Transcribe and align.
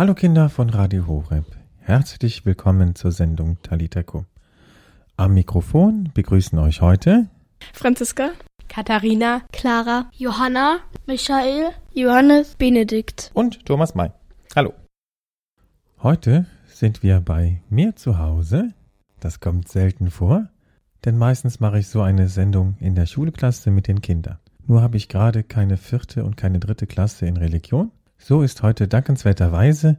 Hallo 0.00 0.14
Kinder 0.14 0.48
von 0.48 0.70
Radio 0.70 1.06
Horeb. 1.06 1.44
Herzlich 1.80 2.46
willkommen 2.46 2.94
zur 2.94 3.12
Sendung 3.12 3.58
Taliteco. 3.62 4.24
Am 5.18 5.34
Mikrofon 5.34 6.08
begrüßen 6.14 6.58
euch 6.58 6.80
heute 6.80 7.28
Franziska, 7.74 8.30
Katharina, 8.66 9.42
Clara, 9.52 10.08
Johanna, 10.16 10.78
Michael, 11.06 11.72
Johannes, 11.92 12.54
Benedikt 12.54 13.30
und 13.34 13.66
Thomas 13.66 13.94
May. 13.94 14.10
Hallo. 14.56 14.72
Heute 16.02 16.46
sind 16.66 17.02
wir 17.02 17.20
bei 17.20 17.60
mir 17.68 17.94
zu 17.94 18.16
Hause. 18.16 18.72
Das 19.20 19.38
kommt 19.38 19.68
selten 19.68 20.10
vor, 20.10 20.48
denn 21.04 21.18
meistens 21.18 21.60
mache 21.60 21.78
ich 21.78 21.88
so 21.88 22.00
eine 22.00 22.30
Sendung 22.30 22.78
in 22.80 22.94
der 22.94 23.04
Schulklasse 23.04 23.70
mit 23.70 23.86
den 23.86 24.00
Kindern. 24.00 24.38
Nur 24.66 24.80
habe 24.80 24.96
ich 24.96 25.10
gerade 25.10 25.42
keine 25.42 25.76
vierte 25.76 26.24
und 26.24 26.38
keine 26.38 26.58
dritte 26.58 26.86
Klasse 26.86 27.26
in 27.26 27.36
Religion. 27.36 27.92
So 28.22 28.42
ist 28.42 28.62
heute 28.62 28.86
dankenswerterweise 28.86 29.98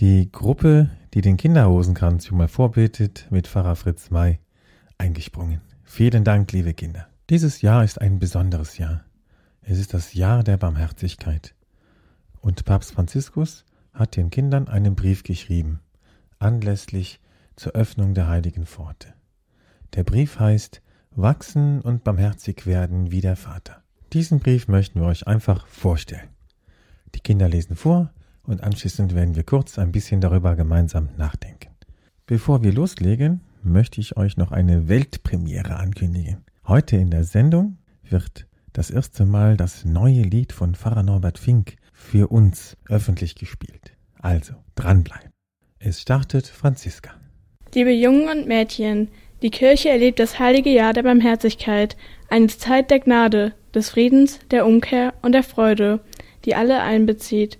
die 0.00 0.30
Gruppe, 0.30 0.90
die 1.14 1.22
den 1.22 1.38
Kinderhosenkranz 1.38 2.26
schon 2.26 2.36
mal 2.36 2.46
vorbetet, 2.46 3.26
mit 3.30 3.48
Pfarrer 3.48 3.74
Fritz 3.74 4.10
May 4.10 4.38
eingesprungen. 4.98 5.62
Vielen 5.82 6.24
Dank, 6.24 6.52
liebe 6.52 6.74
Kinder. 6.74 7.08
Dieses 7.30 7.62
Jahr 7.62 7.84
ist 7.84 8.02
ein 8.02 8.18
besonderes 8.18 8.76
Jahr. 8.76 9.02
Es 9.62 9.78
ist 9.78 9.94
das 9.94 10.12
Jahr 10.12 10.44
der 10.44 10.58
Barmherzigkeit. 10.58 11.54
Und 12.42 12.66
Papst 12.66 12.92
Franziskus 12.92 13.64
hat 13.94 14.16
den 14.16 14.28
Kindern 14.28 14.68
einen 14.68 14.94
Brief 14.94 15.22
geschrieben, 15.22 15.80
anlässlich 16.38 17.18
zur 17.56 17.72
Öffnung 17.72 18.12
der 18.12 18.28
heiligen 18.28 18.66
Pforte. 18.66 19.14
Der 19.94 20.04
Brief 20.04 20.38
heißt 20.38 20.82
Wachsen 21.12 21.80
und 21.80 22.04
barmherzig 22.04 22.66
werden 22.66 23.10
wie 23.10 23.22
der 23.22 23.36
Vater. 23.36 23.82
Diesen 24.12 24.38
Brief 24.38 24.68
möchten 24.68 25.00
wir 25.00 25.06
euch 25.06 25.26
einfach 25.26 25.66
vorstellen. 25.66 26.28
Die 27.14 27.20
Kinder 27.20 27.48
lesen 27.48 27.76
vor 27.76 28.10
und 28.42 28.62
anschließend 28.62 29.14
werden 29.14 29.36
wir 29.36 29.44
kurz 29.44 29.78
ein 29.78 29.92
bisschen 29.92 30.20
darüber 30.20 30.56
gemeinsam 30.56 31.08
nachdenken. 31.16 31.70
Bevor 32.26 32.62
wir 32.62 32.72
loslegen, 32.72 33.40
möchte 33.62 34.00
ich 34.00 34.16
euch 34.16 34.36
noch 34.36 34.52
eine 34.52 34.88
Weltpremiere 34.88 35.76
ankündigen. 35.76 36.44
Heute 36.66 36.96
in 36.96 37.10
der 37.10 37.24
Sendung 37.24 37.78
wird 38.02 38.46
das 38.72 38.90
erste 38.90 39.24
Mal 39.24 39.56
das 39.56 39.84
neue 39.84 40.22
Lied 40.22 40.52
von 40.52 40.74
Pfarrer 40.74 41.02
Norbert 41.02 41.38
Fink 41.38 41.76
für 41.92 42.28
uns 42.28 42.76
öffentlich 42.88 43.34
gespielt. 43.34 43.92
Also 44.20 44.54
dranbleiben. 44.74 45.30
Es 45.78 46.00
startet 46.00 46.46
Franziska. 46.46 47.10
Liebe 47.74 47.92
Jungen 47.92 48.28
und 48.28 48.46
Mädchen, 48.46 49.08
die 49.42 49.50
Kirche 49.50 49.88
erlebt 49.88 50.18
das 50.18 50.38
heilige 50.38 50.70
Jahr 50.70 50.92
der 50.92 51.02
Barmherzigkeit, 51.02 51.96
eine 52.28 52.48
Zeit 52.48 52.90
der 52.90 53.00
Gnade, 53.00 53.54
des 53.74 53.90
Friedens, 53.90 54.40
der 54.50 54.66
Umkehr 54.66 55.14
und 55.22 55.32
der 55.32 55.42
Freude, 55.42 56.00
die 56.44 56.54
alle 56.54 56.80
einbezieht. 56.82 57.58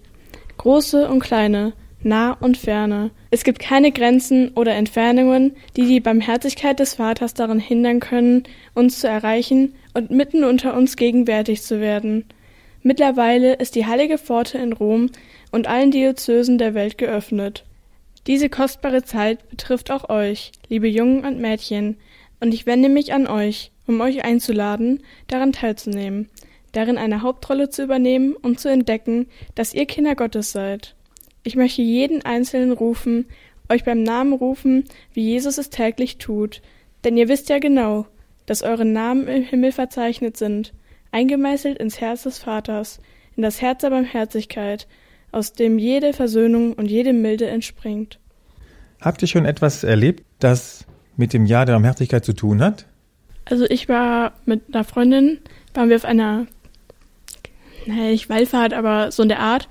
Große 0.57 1.09
und 1.09 1.21
kleine, 1.21 1.73
nah 2.03 2.33
und 2.33 2.57
ferne. 2.57 3.11
Es 3.31 3.45
gibt 3.45 3.59
keine 3.59 3.93
Grenzen 3.93 4.51
oder 4.55 4.75
Entfernungen, 4.75 5.57
die 5.77 5.87
die 5.87 6.01
Barmherzigkeit 6.01 6.79
des 6.79 6.95
Vaters 6.95 7.35
daran 7.35 7.61
hindern 7.61 8.01
können, 8.01 8.45
uns 8.75 9.01
zu 9.01 9.09
erreichen 9.09 9.75
und 9.95 10.11
mitten 10.11 10.45
unter 10.45 10.77
uns 10.77 10.97
gegenwärtig 10.97 11.63
zu 11.63 11.81
werden. 11.81 12.25
Mittlerweile 12.83 13.55
ist 13.55 13.75
die 13.75 13.87
heilige 13.87 14.19
Pforte 14.19 14.59
in 14.59 14.73
Rom 14.73 15.11
und 15.51 15.67
allen 15.67 15.91
Diözesen 15.91 16.59
der 16.59 16.75
Welt 16.75 16.99
geöffnet. 16.99 17.65
Diese 18.27 18.49
kostbare 18.49 19.03
Zeit 19.03 19.49
betrifft 19.49 19.91
auch 19.91 20.09
euch, 20.09 20.53
liebe 20.69 20.89
Jungen 20.89 21.25
und 21.25 21.41
Mädchen, 21.41 21.97
und 22.41 22.55
ich 22.55 22.67
wende 22.67 22.89
mich 22.89 23.13
an 23.13 23.27
euch, 23.27 23.73
um 23.87 24.01
euch 24.01 24.25
einzuladen, 24.25 25.03
daran 25.27 25.53
teilzunehmen, 25.53 26.29
darin 26.73 26.99
eine 26.99 27.23
Hauptrolle 27.23 27.71
zu 27.71 27.83
übernehmen 27.83 28.35
und 28.35 28.61
zu 28.61 28.69
entdecken, 28.69 29.27
dass 29.55 29.75
ihr 29.75 29.87
Kinder 29.87 30.15
Gottes 30.15 30.53
seid. 30.53 30.95
Ich 31.43 31.57
möchte 31.57 31.83
jeden 31.83 32.25
Einzelnen 32.25 32.73
rufen, 32.73 33.27
euch 33.69 33.85
beim 33.85 34.03
Namen 34.03 34.33
rufen, 34.33 34.85
wie 35.13 35.23
Jesus 35.23 35.59
es 35.59 35.71
täglich 35.71 36.19
tut, 36.19 36.63
denn 37.05 37.17
ihr 37.17 37.29
wisst 37.29 37.49
ja 37.49 37.59
genau, 37.59 38.07
dass 38.47 38.63
eure 38.63 38.85
Namen 38.85 39.29
im 39.29 39.43
Himmel 39.43 39.73
verzeichnet 39.73 40.37
sind, 40.37 40.73
eingemeißelt 41.13 41.79
ins 41.79 42.01
Herz 42.01 42.23
des 42.23 42.39
Vaters, 42.39 43.01
in 43.37 43.43
das 43.43 43.61
Herz 43.61 43.83
der 43.83 43.91
Barmherzigkeit, 43.91 44.87
aus 45.33 45.53
dem 45.53 45.79
jede 45.79 46.13
Versöhnung 46.13 46.73
und 46.73 46.91
jede 46.91 47.13
Milde 47.13 47.47
entspringt. 47.47 48.19
Habt 49.01 49.23
ihr 49.23 49.29
schon 49.29 49.45
etwas 49.45 49.85
erlebt, 49.85 50.25
das 50.39 50.87
mit 51.17 51.33
dem 51.33 51.47
Jahr 51.47 51.67
der 51.67 51.75
Barmherzigkeit 51.75 52.25
zu 52.25 52.33
tun 52.33 52.63
hat? 52.63 52.87
Also 53.45 53.65
ich 53.69 53.89
war 53.89 54.33
mit 54.45 54.75
einer 54.75 54.85
Freundin, 54.85 55.39
waren 55.75 55.89
wir 55.89 55.97
auf 55.97 56.05
einer, 56.05 56.47
naja, 57.89 58.11
nicht 58.11 58.29
Wallfahrt, 58.29 58.73
aber 58.73 59.11
so 59.11 59.23
in 59.23 59.29
der 59.29 59.41
Art. 59.41 59.69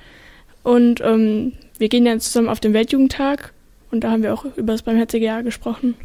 Und 0.63 1.01
ähm, 1.01 1.53
wir 1.77 1.89
gehen 1.89 2.05
dann 2.05 2.19
zusammen 2.19 2.49
auf 2.49 2.59
den 2.59 2.73
Weltjugendtag 2.73 3.53
und 3.91 4.03
da 4.03 4.11
haben 4.11 4.23
wir 4.23 4.33
auch 4.33 4.45
über 4.57 4.73
das 4.73 4.81
Barmherzige 4.81 5.25
Jahr 5.25 5.43
gesprochen. 5.43 5.95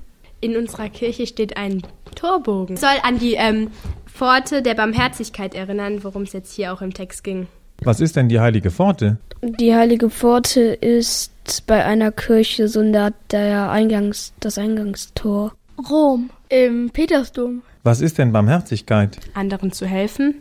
In 0.40 0.56
unserer 0.56 0.88
Kirche 0.88 1.26
steht 1.26 1.56
ein 1.56 1.82
Torbogen. 2.14 2.76
Soll 2.76 2.96
an 3.02 3.18
die 3.18 3.34
ähm, 3.34 3.70
Pforte 4.06 4.62
der 4.62 4.74
Barmherzigkeit 4.74 5.54
erinnern, 5.54 6.04
worum 6.04 6.22
es 6.22 6.32
jetzt 6.32 6.54
hier 6.54 6.72
auch 6.72 6.82
im 6.82 6.94
Text 6.94 7.24
ging. 7.24 7.46
Was 7.84 8.00
ist 8.00 8.14
denn 8.16 8.28
die 8.28 8.38
heilige 8.38 8.70
Pforte? 8.70 9.18
Die 9.42 9.74
heilige 9.74 10.10
Pforte 10.10 10.60
ist 10.60 11.66
bei 11.66 11.84
einer 11.84 12.12
Kirche 12.12 12.68
so 12.68 12.82
der, 12.82 13.12
der 13.30 13.70
Eingangs, 13.70 14.32
das 14.38 14.58
Eingangstor. 14.58 15.52
Rom, 15.90 16.30
im 16.48 16.90
Petersdom. 16.90 17.62
Was 17.82 18.00
ist 18.00 18.18
denn 18.18 18.32
Barmherzigkeit? 18.32 19.18
Anderen 19.34 19.72
zu 19.72 19.86
helfen. 19.86 20.36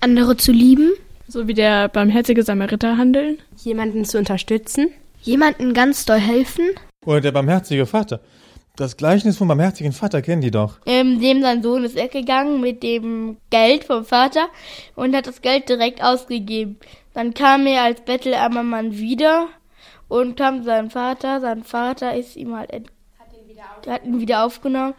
Andere 0.00 0.36
zu 0.36 0.52
lieben. 0.52 0.92
So 1.28 1.46
wie 1.46 1.54
der 1.54 1.88
barmherzige 1.88 2.42
Samariter 2.42 2.96
handeln. 2.96 3.38
Jemanden 3.56 4.04
zu 4.04 4.18
unterstützen. 4.18 4.88
Jemanden 5.22 5.74
ganz 5.74 6.06
doll 6.06 6.18
helfen. 6.18 6.70
Oder 7.04 7.20
der 7.20 7.32
barmherzige 7.32 7.86
Vater. 7.86 8.20
Das 8.76 8.96
Gleichnis 8.96 9.36
vom 9.36 9.48
barmherzigen 9.48 9.92
Vater 9.92 10.22
kennen 10.22 10.40
die 10.40 10.50
doch. 10.50 10.78
Ähm, 10.86 11.20
dem 11.20 11.42
sein 11.42 11.62
Sohn 11.62 11.84
ist 11.84 11.96
weggegangen 11.96 12.60
mit 12.60 12.82
dem 12.82 13.36
Geld 13.50 13.84
vom 13.84 14.04
Vater 14.04 14.48
und 14.96 15.14
hat 15.14 15.26
das 15.26 15.42
Geld 15.42 15.68
direkt 15.68 16.02
ausgegeben. 16.02 16.78
Dann 17.12 17.34
kam 17.34 17.66
er 17.66 17.82
als 17.82 18.00
bettelarmer 18.00 18.62
Mann 18.62 18.96
wieder 18.96 19.48
und 20.08 20.36
kam 20.36 20.64
sein 20.64 20.90
Vater. 20.90 21.40
Sein 21.40 21.62
Vater 21.62 22.16
ist 22.16 22.36
ihm 22.36 22.56
halt, 22.56 22.72
hat 22.72 23.28
ihn 23.34 23.48
wieder, 23.48 23.92
hat 23.92 24.04
ihn 24.04 24.20
wieder 24.20 24.44
aufgenommen, 24.46 24.94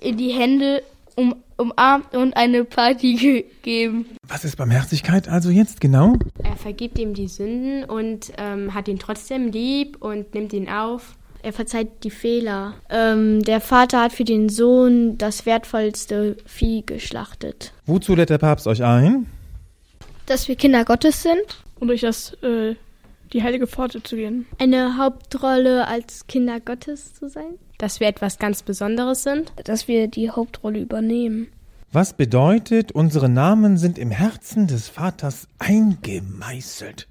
in 0.00 0.16
die 0.16 0.32
Hände 0.32 0.82
um, 1.14 1.36
umarmt 1.56 2.14
und 2.14 2.36
eine 2.36 2.64
Party 2.64 3.14
gegeben. 3.14 4.06
Was 4.26 4.44
ist 4.44 4.56
Barmherzigkeit 4.56 5.28
also 5.28 5.50
jetzt 5.50 5.80
genau? 5.80 6.14
Er 6.42 6.56
vergibt 6.56 6.98
ihm 6.98 7.14
die 7.14 7.28
Sünden 7.28 7.84
und 7.84 8.32
ähm, 8.38 8.74
hat 8.74 8.88
ihn 8.88 8.98
trotzdem 8.98 9.50
lieb 9.50 10.02
und 10.02 10.34
nimmt 10.34 10.52
ihn 10.52 10.68
auf. 10.68 11.16
Er 11.42 11.52
verzeiht 11.52 12.04
die 12.04 12.10
Fehler. 12.10 12.72
Ähm, 12.88 13.42
der 13.42 13.60
Vater 13.60 14.00
hat 14.00 14.14
für 14.14 14.24
den 14.24 14.48
Sohn 14.48 15.18
das 15.18 15.44
wertvollste 15.44 16.38
Vieh 16.46 16.84
geschlachtet. 16.86 17.74
Wozu 17.84 18.14
lädt 18.14 18.30
der 18.30 18.38
Papst 18.38 18.66
euch 18.66 18.82
ein? 18.82 19.26
Dass 20.24 20.48
wir 20.48 20.56
Kinder 20.56 20.86
Gottes 20.86 21.22
sind. 21.22 21.62
Und 21.78 21.88
durch 21.88 22.00
das, 22.00 22.32
äh, 22.42 22.76
die 23.34 23.42
heilige 23.42 23.66
Pforte 23.66 24.02
zu 24.02 24.16
gehen. 24.16 24.46
Eine 24.58 24.96
Hauptrolle 24.96 25.86
als 25.86 26.26
Kinder 26.26 26.60
Gottes 26.60 27.12
zu 27.12 27.28
sein. 27.28 27.58
Dass 27.84 28.00
wir 28.00 28.08
etwas 28.08 28.38
ganz 28.38 28.62
Besonderes 28.62 29.24
sind. 29.24 29.52
Dass 29.64 29.88
wir 29.88 30.08
die 30.08 30.30
Hauptrolle 30.30 30.80
übernehmen. 30.80 31.48
Was 31.92 32.14
bedeutet, 32.14 32.92
unsere 32.92 33.28
Namen 33.28 33.76
sind 33.76 33.98
im 33.98 34.10
Herzen 34.10 34.66
des 34.66 34.88
Vaters 34.88 35.48
eingemeißelt? 35.58 37.06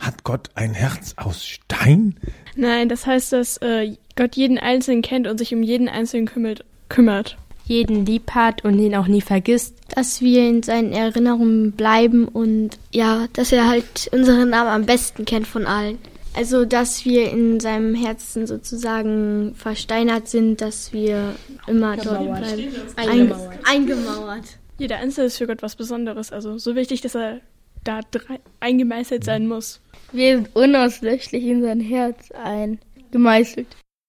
Hat 0.00 0.24
Gott 0.24 0.48
ein 0.56 0.74
Herz 0.74 1.14
aus 1.16 1.46
Stein? 1.46 2.16
Nein, 2.56 2.88
das 2.88 3.06
heißt, 3.06 3.32
dass 3.32 3.58
äh, 3.58 3.94
Gott 4.16 4.34
jeden 4.34 4.58
Einzelnen 4.58 5.02
kennt 5.02 5.28
und 5.28 5.38
sich 5.38 5.54
um 5.54 5.62
jeden 5.62 5.88
Einzelnen 5.88 6.26
kümmert. 6.26 6.64
kümmert. 6.88 7.38
Jeden 7.66 8.04
lieb 8.04 8.32
hat 8.32 8.64
und 8.64 8.80
ihn 8.80 8.96
auch 8.96 9.06
nie 9.06 9.20
vergisst. 9.20 9.76
Dass 9.94 10.20
wir 10.20 10.48
in 10.48 10.64
seinen 10.64 10.90
Erinnerungen 10.90 11.70
bleiben 11.70 12.26
und 12.26 12.80
ja, 12.90 13.28
dass 13.34 13.52
er 13.52 13.68
halt 13.68 14.10
unseren 14.12 14.50
Namen 14.50 14.70
am 14.70 14.86
besten 14.86 15.24
kennt 15.24 15.46
von 15.46 15.66
allen. 15.66 15.98
Also, 16.34 16.64
dass 16.64 17.04
wir 17.04 17.30
in 17.30 17.60
seinem 17.60 17.94
Herzen 17.94 18.46
sozusagen 18.46 19.54
versteinert 19.56 20.28
sind, 20.28 20.60
dass 20.60 20.92
wir 20.92 21.34
immer 21.66 21.96
dort 21.96 22.24
bleiben. 22.24 22.68
Eingemauert. 22.96 23.58
eingemauert. 23.64 24.44
Jeder 24.78 24.98
Einzelne 24.98 25.26
ist 25.26 25.38
für 25.38 25.46
Gott 25.46 25.62
was 25.62 25.76
Besonderes. 25.76 26.32
Also 26.32 26.56
so 26.58 26.74
wichtig, 26.74 27.00
dass 27.00 27.14
er 27.14 27.40
da 27.84 28.00
eingemeißelt 28.60 29.24
sein 29.24 29.46
muss. 29.46 29.80
Wir 30.12 30.36
sind 30.36 30.54
unauslöschlich 30.54 31.44
in 31.44 31.62
sein 31.62 31.80
Herz 31.80 32.30
eingemeißelt. 32.32 33.66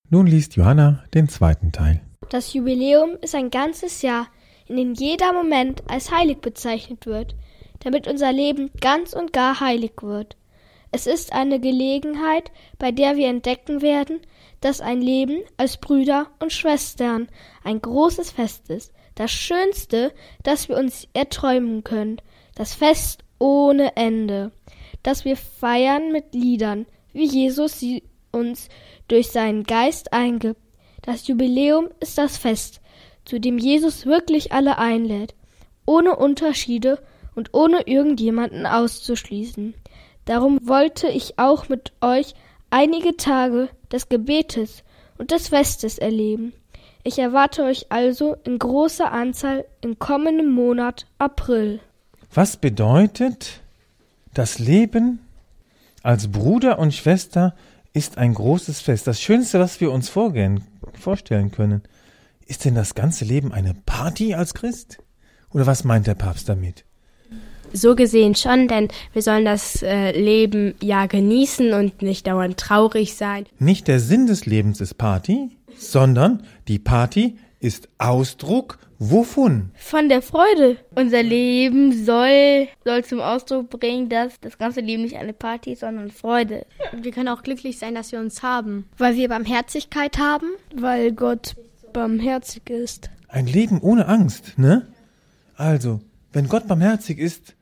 Nun 0.10 0.28
liest 0.28 0.56
Johanna 0.56 1.04
den 1.14 1.30
zweiten 1.30 1.72
Teil. 1.72 2.02
Das 2.30 2.54
Jubiläum 2.54 3.18
ist 3.22 3.36
ein 3.36 3.50
ganzes 3.50 4.02
Jahr, 4.02 4.28
in 4.68 4.78
dem 4.78 4.94
jeder 4.94 5.34
Moment 5.34 5.84
als 5.90 6.12
heilig 6.12 6.40
bezeichnet 6.40 7.06
wird, 7.06 7.36
damit 7.80 8.08
unser 8.08 8.32
Leben 8.32 8.72
ganz 8.80 9.14
und 9.14 9.34
gar 9.34 9.60
heilig 9.60 9.94
wird. 10.02 10.38
Es 10.92 11.08
ist 11.08 11.34
eine 11.34 11.60
Gelegenheit, 11.60 12.52
bei 12.78 12.92
der 12.92 13.16
wir 13.16 13.28
entdecken 13.28 13.82
werden, 13.82 14.20
dass 14.60 14.82
ein 14.82 15.02
Leben 15.02 15.42
als 15.58 15.78
Brüder 15.78 16.28
und 16.40 16.52
Schwestern 16.52 17.30
ein 17.64 17.82
großes 17.82 18.32
Fest 18.32 18.70
ist, 18.70 18.94
das 19.16 19.32
Schönste, 19.32 20.14
das 20.44 20.70
wir 20.70 20.78
uns 20.78 21.08
erträumen 21.14 21.84
können, 21.84 22.18
das 22.56 22.74
Fest 22.74 23.24
ohne 23.40 23.96
Ende. 23.96 24.52
dass 25.04 25.26
wir 25.26 25.36
feiern 25.36 26.12
mit 26.12 26.36
Liedern, 26.36 26.86
wie 27.12 27.26
Jesus 27.26 27.80
sie 27.80 28.04
uns 28.32 28.70
durch 29.08 29.30
seinen 29.30 29.64
Geist 29.64 30.14
eingibt. 30.14 30.62
Das 31.02 31.28
Jubiläum 31.28 31.90
ist 32.00 32.18
das 32.20 32.38
Fest, 32.38 32.82
zu 33.26 33.40
dem 33.40 33.58
Jesus 33.58 34.06
wirklich 34.06 34.52
alle 34.52 34.78
einlädt, 34.78 35.34
ohne 35.86 36.16
Unterschiede 36.16 37.02
und 37.34 37.54
ohne 37.54 37.88
irgendjemanden 37.88 38.66
auszuschließen. 38.68 39.74
Darum 40.26 40.60
wollte 40.68 41.08
ich 41.08 41.38
auch 41.38 41.70
mit 41.70 41.94
euch 42.02 42.34
einige 42.70 43.18
Tage 43.18 43.70
des 43.92 44.10
Gebetes 44.10 44.84
und 45.18 45.32
des 45.32 45.50
Festes 45.50 45.98
erleben. 45.98 46.54
Ich 47.04 47.18
erwarte 47.18 47.64
euch 47.64 47.92
also 47.92 48.36
in 48.44 48.60
großer 48.60 49.12
Anzahl 49.12 49.66
im 49.82 49.98
kommenden 49.98 50.52
Monat 50.52 51.08
April. 51.18 51.80
Was 52.34 52.58
bedeutet 52.58 53.62
das 54.34 54.60
Leben 54.60 55.20
als 56.04 56.32
Bruder 56.32 56.80
und 56.80 56.94
Schwester 56.94 57.56
ist 57.94 58.18
ein 58.18 58.34
großes 58.34 58.82
Fest. 58.82 59.08
Das 59.08 59.22
Schönste, 59.22 59.60
was 59.60 59.82
wir 59.82 59.92
uns 59.92 60.10
vorgehen, 60.10 60.64
vorstellen 60.94 61.52
können. 61.52 61.84
Ist 62.46 62.66
denn 62.66 62.76
das 62.76 62.96
ganze 62.96 63.26
Leben 63.26 63.52
eine 63.52 63.74
Party 63.86 64.34
als 64.34 64.54
Christ? 64.54 65.00
Oder 65.52 65.66
was 65.66 65.84
meint 65.84 66.08
der 66.08 66.16
Papst 66.16 66.50
damit? 66.50 66.86
So 67.74 67.96
gesehen 67.96 68.36
schon, 68.36 68.68
denn 68.68 68.90
wir 69.14 69.22
sollen 69.22 69.46
das 69.46 69.82
äh, 69.82 70.12
Leben 70.12 70.76
ja 70.82 71.06
genießen 71.06 71.74
und 71.74 72.02
nicht 72.02 72.28
dauernd 72.28 72.58
traurig 72.58 73.16
sein. 73.16 73.46
Nicht 73.60 73.88
der 73.88 74.00
Sinn 74.00 74.28
des 74.28 74.46
Lebens 74.46 74.82
ist 74.82 74.98
Party, 74.98 75.50
sondern 75.78 76.44
die 76.68 76.80
Party 76.80 77.38
ist 77.60 77.90
Ausdruck 77.98 78.78
wovon? 79.02 79.72
Von 79.76 80.10
der 80.10 80.22
Freude. 80.22 80.78
Unser 80.96 81.24
Leben 81.24 82.06
soll, 82.06 82.68
soll 82.86 83.04
zum 83.04 83.20
Ausdruck 83.20 83.70
bringen, 83.70 84.10
dass 84.10 84.40
das 84.40 84.58
ganze 84.58 84.80
Leben 84.82 85.04
nicht 85.04 85.18
eine 85.18 85.34
Party 85.34 85.74
ist, 85.74 85.80
sondern 85.80 86.12
Freude. 86.12 86.66
Und 86.94 87.04
wir 87.04 87.12
können 87.12 87.28
auch 87.28 87.44
glücklich 87.44 87.80
sein, 87.80 87.96
dass 87.96 88.12
wir 88.12 88.20
uns 88.20 88.44
haben. 88.44 88.88
Weil 88.98 89.16
wir 89.16 89.28
Barmherzigkeit 89.28 90.18
haben? 90.18 90.48
Weil 90.76 91.12
Gott 91.12 91.56
barmherzig 91.92 92.70
ist. 92.70 93.10
Ein 93.28 93.48
Leben 93.48 93.82
ohne 93.82 94.08
Angst, 94.08 94.58
ne? 94.58 94.88
Also, 95.56 96.00
wenn 96.32 96.48
Gott 96.48 96.68
barmherzig 96.68 97.18
ist, 97.18 97.56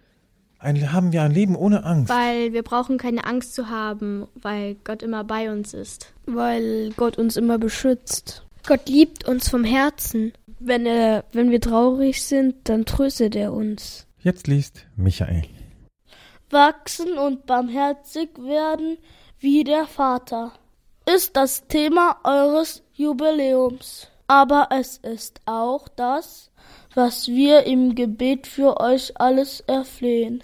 ein, 0.60 0.92
haben 0.92 1.12
wir 1.14 1.24
ein 1.24 1.32
Leben 1.32 1.56
ohne 1.56 1.84
Angst. 1.86 2.10
Weil 2.10 2.54
wir 2.54 2.64
brauchen 2.64 2.98
keine 2.98 3.26
Angst 3.26 3.56
zu 3.56 3.70
haben, 3.70 4.28
weil 4.36 4.76
Gott 4.84 5.02
immer 5.02 5.24
bei 5.24 5.52
uns 5.52 5.74
ist. 5.74 6.14
Weil 6.26 6.92
Gott 6.98 7.18
uns 7.18 7.38
immer 7.38 7.58
beschützt. 7.58 8.46
Gott 8.68 8.88
liebt 8.88 9.28
uns 9.28 9.50
vom 9.50 9.64
Herzen. 9.64 10.34
Wenn 10.60 10.86
er, 10.86 11.24
wenn 11.32 11.50
wir 11.52 11.62
traurig 11.62 12.22
sind, 12.24 12.56
dann 12.66 12.86
tröstet 12.86 13.36
er 13.36 13.54
uns. 13.54 14.06
Jetzt 14.20 14.48
liest 14.48 14.86
Michael. 14.98 15.44
Wachsen 16.50 17.18
und 17.18 17.46
barmherzig 17.46 18.30
werden 18.38 18.98
wie 19.40 19.64
der 19.64 19.86
Vater 19.86 20.52
ist 21.06 21.38
das 21.38 21.68
Thema 21.68 22.18
eures 22.26 22.84
Jubiläums. 22.94 24.10
Aber 24.28 24.68
es 24.72 24.98
ist 24.98 25.40
auch 25.46 25.88
das, 25.88 26.52
was 26.94 27.30
wir 27.30 27.64
im 27.64 27.96
Gebet 27.96 28.46
für 28.46 28.80
euch 28.80 29.20
alles 29.20 29.62
erflehen 29.62 30.44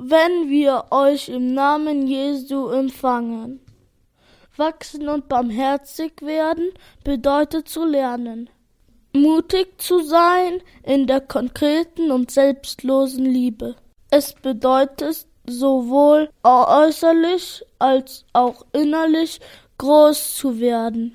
wenn 0.00 0.48
wir 0.48 0.86
euch 0.90 1.28
im 1.28 1.54
Namen 1.54 2.06
Jesu 2.06 2.68
empfangen. 2.68 3.60
Wachsen 4.56 5.08
und 5.08 5.28
barmherzig 5.28 6.22
werden 6.22 6.70
bedeutet 7.02 7.68
zu 7.68 7.84
lernen, 7.84 8.48
mutig 9.12 9.80
zu 9.80 10.00
sein 10.00 10.62
in 10.84 11.06
der 11.06 11.20
konkreten 11.20 12.12
und 12.12 12.30
selbstlosen 12.30 13.24
Liebe. 13.24 13.74
Es 14.10 14.32
bedeutet 14.34 15.26
sowohl 15.46 16.30
äußerlich 16.44 17.64
als 17.78 18.24
auch 18.32 18.66
innerlich 18.72 19.40
groß 19.78 20.36
zu 20.36 20.60
werden. 20.60 21.14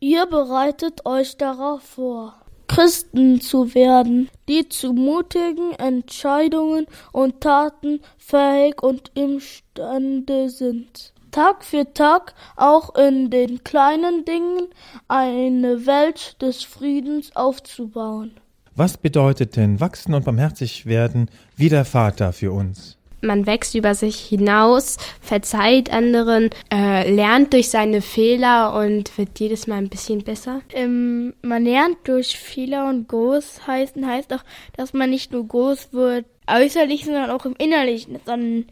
Ihr 0.00 0.26
bereitet 0.26 1.06
euch 1.06 1.36
darauf 1.36 1.82
vor. 1.82 2.43
Christen 2.66 3.40
zu 3.40 3.74
werden, 3.74 4.28
die 4.48 4.68
zu 4.68 4.92
mutigen 4.92 5.72
Entscheidungen 5.72 6.86
und 7.12 7.40
Taten 7.40 8.00
fähig 8.18 8.82
und 8.82 9.10
imstande 9.14 10.48
sind. 10.50 11.12
Tag 11.30 11.64
für 11.64 11.92
Tag 11.94 12.34
auch 12.56 12.94
in 12.94 13.28
den 13.28 13.64
kleinen 13.64 14.24
Dingen 14.24 14.68
eine 15.08 15.84
Welt 15.84 16.40
des 16.40 16.62
Friedens 16.62 17.34
aufzubauen. 17.34 18.32
Was 18.76 18.96
bedeutet 18.96 19.56
denn 19.56 19.80
wachsen 19.80 20.14
und 20.14 20.24
barmherzig 20.24 20.86
werden 20.86 21.28
wie 21.56 21.68
der 21.68 21.84
Vater 21.84 22.32
für 22.32 22.52
uns? 22.52 22.96
Man 23.24 23.46
wächst 23.46 23.74
über 23.74 23.94
sich 23.94 24.16
hinaus, 24.20 24.98
verzeiht 25.20 25.92
anderen, 25.92 26.50
äh, 26.72 27.10
lernt 27.10 27.52
durch 27.52 27.70
seine 27.70 28.02
Fehler 28.02 28.74
und 28.74 29.16
wird 29.18 29.38
jedes 29.40 29.66
Mal 29.66 29.78
ein 29.78 29.88
bisschen 29.88 30.22
besser. 30.22 30.60
Ähm, 30.72 31.34
man 31.42 31.64
lernt 31.64 31.98
durch 32.04 32.38
Fehler 32.38 32.88
und 32.88 33.08
groß 33.08 33.66
heißen 33.66 34.06
heißt 34.06 34.32
auch, 34.32 34.44
dass 34.76 34.92
man 34.92 35.10
nicht 35.10 35.32
nur 35.32 35.46
groß 35.46 35.92
wird 35.92 36.26
äußerlich, 36.46 37.04
sondern 37.04 37.30
auch 37.30 37.46
im 37.46 37.54
Innerlichen, 37.56 38.18
sondern 38.24 38.66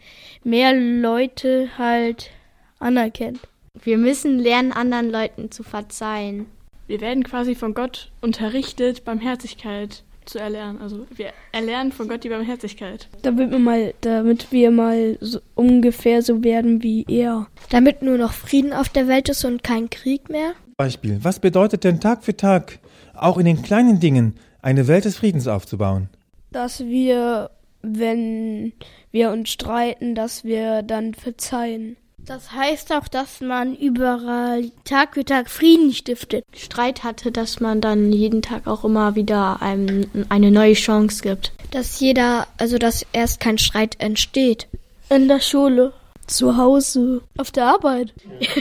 mehr 0.44 0.75
Leute 0.75 1.70
halt 1.78 2.31
anerkennt. 2.78 3.40
Wir 3.82 3.96
müssen 3.96 4.38
lernen, 4.38 4.72
anderen 4.72 5.10
Leuten 5.10 5.50
zu 5.50 5.62
verzeihen. 5.62 6.46
Wir 6.87 7.00
werden 7.00 7.25
quasi 7.25 7.55
von 7.55 7.75
Gott 7.75 8.10
unterrichtet, 8.20 9.05
Barmherzigkeit 9.05 10.05
zu 10.28 10.38
erlernen. 10.38 10.80
Also 10.80 11.06
wir 11.14 11.32
erlernen 11.52 11.92
von 11.92 12.08
Gott 12.08 12.24
die 12.24 12.28
Barmherzigkeit. 12.28 13.08
Damit 13.22 13.50
wir 13.50 13.58
mal, 13.58 13.94
damit 14.00 14.52
wir 14.52 14.70
mal 14.70 15.19
so 15.20 15.40
ungefähr 15.54 16.22
so 16.22 16.42
werden 16.42 16.82
wie 16.82 17.04
er. 17.08 17.46
Damit 17.70 18.02
nur 18.02 18.19
noch 18.19 18.32
Frieden 18.32 18.72
auf 18.72 18.88
der 18.88 19.08
Welt 19.08 19.28
ist 19.28 19.44
und 19.44 19.62
kein 19.62 19.90
Krieg 19.90 20.28
mehr. 20.28 20.52
Beispiel. 20.76 21.19
Was 21.22 21.40
bedeutet 21.40 21.84
denn 21.84 22.00
Tag 22.00 22.24
für 22.24 22.36
Tag, 22.36 22.78
auch 23.14 23.38
in 23.38 23.44
den 23.44 23.62
kleinen 23.62 24.00
Dingen, 24.00 24.34
eine 24.62 24.88
Welt 24.88 25.04
des 25.04 25.16
Friedens 25.16 25.46
aufzubauen? 25.46 26.08
Dass 26.50 26.80
wir, 26.80 27.50
wenn 27.82 28.72
wir 29.10 29.30
uns 29.30 29.50
streiten, 29.50 30.14
dass 30.14 30.44
wir 30.44 30.82
dann 30.82 31.14
verzeihen. 31.14 31.96
Das 32.24 32.52
heißt 32.52 32.92
auch, 32.92 33.08
dass 33.08 33.40
man 33.40 33.74
überall 33.74 34.70
Tag 34.84 35.14
für 35.14 35.24
Tag 35.24 35.50
Frieden 35.50 35.92
stiftet. 35.92 36.44
Streit 36.54 37.02
hatte, 37.02 37.32
dass 37.32 37.58
man 37.58 37.80
dann 37.80 38.12
jeden 38.12 38.42
Tag 38.42 38.69
auch 38.69 38.84
immer 38.84 39.16
wieder 39.16 39.60
einem 39.60 40.06
eine 40.28 40.52
neue 40.52 40.74
Chance 40.74 41.22
gibt. 41.22 41.52
Dass 41.72 41.98
jeder, 41.98 42.46
also 42.58 42.78
dass 42.78 43.04
erst 43.12 43.40
kein 43.40 43.58
Streit 43.58 43.98
entsteht. 43.98 44.69
In 45.10 45.26
der 45.26 45.40
Schule. 45.40 45.92
Zu 46.28 46.56
Hause. 46.56 47.22
Auf 47.36 47.50
der 47.50 47.66
Arbeit. 47.66 48.14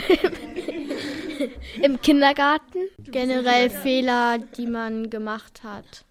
Im 1.82 2.00
Kindergarten. 2.00 2.78
Generell 3.04 3.70
Fehler, 3.70 4.38
die 4.56 4.66
man 4.66 5.08
gemacht 5.08 5.62
hat, 5.62 6.04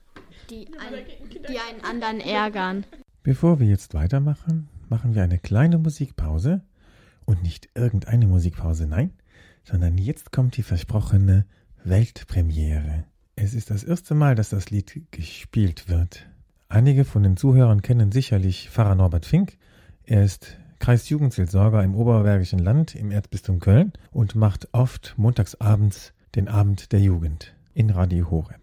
die, 0.49 0.67
ein, 0.67 1.05
die 1.49 1.59
einen 1.59 1.83
anderen 1.83 2.21
ärgern. 2.21 2.85
Bevor 3.23 3.59
wir 3.59 3.67
jetzt 3.67 3.93
weitermachen, 3.93 4.69
machen 4.89 5.15
wir 5.15 5.23
eine 5.23 5.37
kleine 5.37 5.77
Musikpause 5.77 6.61
und 7.25 7.43
nicht 7.43 7.69
irgendeine 7.75 8.27
Musikpause, 8.27 8.87
nein, 8.87 9.13
sondern 9.63 9.97
jetzt 9.97 10.31
kommt 10.31 10.57
die 10.57 10.63
versprochene 10.63 11.45
Weltpremiere. 11.83 13.05
Es 13.35 13.53
ist 13.53 13.69
das 13.69 13.83
erste 13.83 14.13
Mal, 14.13 14.35
dass 14.35 14.49
das 14.49 14.69
Lied 14.69 15.11
gespielt 15.11 15.89
wird. 15.89 16.27
Einige 16.69 17.05
von 17.05 17.23
den 17.23 17.37
Zuhörern 17.37 17.81
kennen 17.81 18.11
sicherlich 18.11 18.69
Pfarrer 18.69 18.95
Norbert 18.95 19.25
Fink. 19.25 19.57
Er 20.03 20.23
ist 20.23 20.57
Kreisjugendseelsorger 20.79 21.83
im 21.83 21.95
Oberbergischen 21.95 22.59
Land 22.59 22.95
im 22.95 23.11
Erzbistum 23.11 23.59
Köln 23.59 23.93
und 24.11 24.35
macht 24.35 24.69
oft 24.73 25.13
montagsabends 25.17 26.13
den 26.35 26.47
Abend 26.47 26.91
der 26.91 26.99
Jugend 26.99 27.53
in 27.73 27.89
Radio 27.89 28.29
Horeb. 28.31 28.61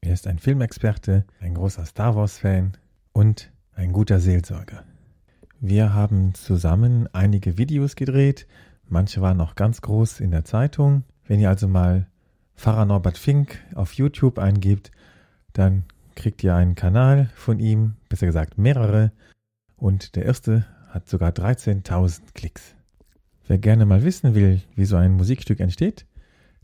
Er 0.00 0.14
ist 0.14 0.26
ein 0.26 0.38
Filmexperte, 0.38 1.24
ein 1.40 1.54
großer 1.54 1.84
Star 1.86 2.16
Wars-Fan 2.16 2.72
und 3.12 3.52
ein 3.74 3.92
guter 3.92 4.20
Seelsorger. 4.20 4.84
Wir 5.64 5.94
haben 5.94 6.34
zusammen 6.34 7.08
einige 7.12 7.56
Videos 7.56 7.94
gedreht. 7.94 8.48
Manche 8.88 9.20
waren 9.20 9.36
noch 9.36 9.54
ganz 9.54 9.80
groß 9.80 10.18
in 10.18 10.32
der 10.32 10.44
Zeitung. 10.44 11.04
Wenn 11.28 11.38
ihr 11.38 11.50
also 11.50 11.68
mal 11.68 12.08
Pfarrer 12.56 12.84
Norbert 12.84 13.16
Fink 13.16 13.60
auf 13.76 13.92
YouTube 13.92 14.40
eingebt, 14.40 14.90
dann 15.52 15.84
kriegt 16.16 16.42
ihr 16.42 16.56
einen 16.56 16.74
Kanal 16.74 17.30
von 17.36 17.60
ihm, 17.60 17.94
besser 18.08 18.26
gesagt 18.26 18.58
mehrere. 18.58 19.12
Und 19.76 20.16
der 20.16 20.24
erste 20.24 20.66
hat 20.88 21.08
sogar 21.08 21.30
13.000 21.30 22.34
Klicks. 22.34 22.74
Wer 23.46 23.58
gerne 23.58 23.86
mal 23.86 24.02
wissen 24.02 24.34
will, 24.34 24.62
wie 24.74 24.84
so 24.84 24.96
ein 24.96 25.12
Musikstück 25.12 25.60
entsteht, 25.60 26.06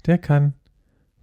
der 0.07 0.19
kann 0.19 0.55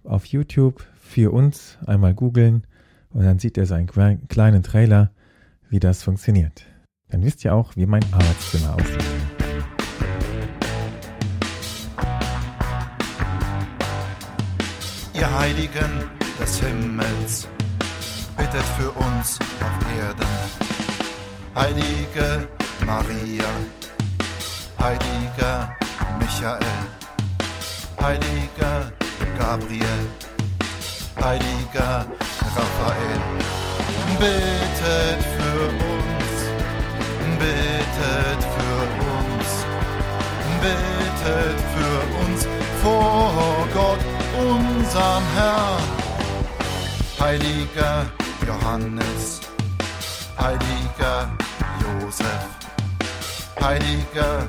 auf 0.02 0.24
YouTube 0.24 0.82
für 0.98 1.30
uns 1.30 1.76
einmal 1.84 2.14
googeln 2.14 2.66
und 3.10 3.22
dann 3.26 3.38
sieht 3.38 3.58
er 3.58 3.66
so 3.66 3.74
einen 3.74 3.86
kleinen 4.28 4.62
Trailer, 4.62 5.10
wie 5.68 5.78
das 5.78 6.02
funktioniert. 6.02 6.64
Dann 7.08 7.22
wisst 7.22 7.44
ihr 7.44 7.54
auch, 7.54 7.76
wie 7.76 7.86
mein 7.86 8.04
Arbeitszimmer 8.12 8.74
aussieht. 8.74 9.04
Ihr 15.14 15.38
Heiligen 15.38 16.10
des 16.40 16.60
Himmels, 16.60 17.48
bittet 18.36 18.62
für 18.78 18.90
uns 18.90 19.38
auf 19.60 19.98
Erden. 19.98 20.26
Heilige 21.54 22.48
Maria, 22.84 23.48
heiliger 24.78 25.74
Michael, 26.18 26.60
heiliger 28.00 28.92
Gabriel, 29.38 30.06
heiliger 31.22 32.06
Raphael, 32.54 33.20
betet 34.18 35.22
für 35.36 35.68
uns, 35.68 36.05
betet 37.38 38.42
für 38.56 38.80
uns, 39.16 39.48
betet 40.60 41.58
für 41.74 41.98
uns 42.24 42.46
vor 42.82 43.66
Gott, 43.74 43.98
unserem 44.38 45.24
Herrn, 45.34 45.82
heiliger 47.20 48.06
Johannes, 48.46 49.40
heiliger 50.38 51.30
Josef, 51.82 52.44
heiliger 53.60 54.48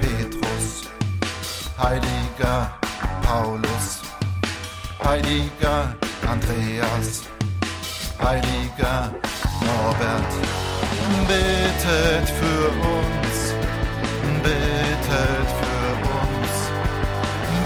Petrus, 0.00 0.88
heiliger 1.78 2.78
Paulus, 3.22 4.00
heiliger 5.04 5.94
Andreas, 6.26 7.22
heiliger 8.20 9.14
Norbert, 9.60 10.67
betet 11.26 12.28
für 12.40 12.68
uns, 12.68 13.54
betet 14.42 15.48
für 15.60 15.90
uns, 16.18 16.52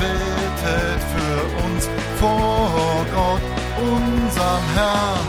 betet 0.01 1.03
für 1.15 1.65
uns 1.65 1.89
vor 2.19 3.07
Gott, 3.15 3.43
unserem 3.79 4.67
Herrn, 4.75 5.27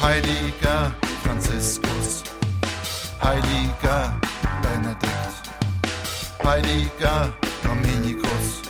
heiliger 0.00 0.92
Franziskus, 1.24 2.22
heiliger 3.22 4.18
Benedikt, 4.62 5.42
heiliger 6.44 7.32
Dominikus, 7.62 8.62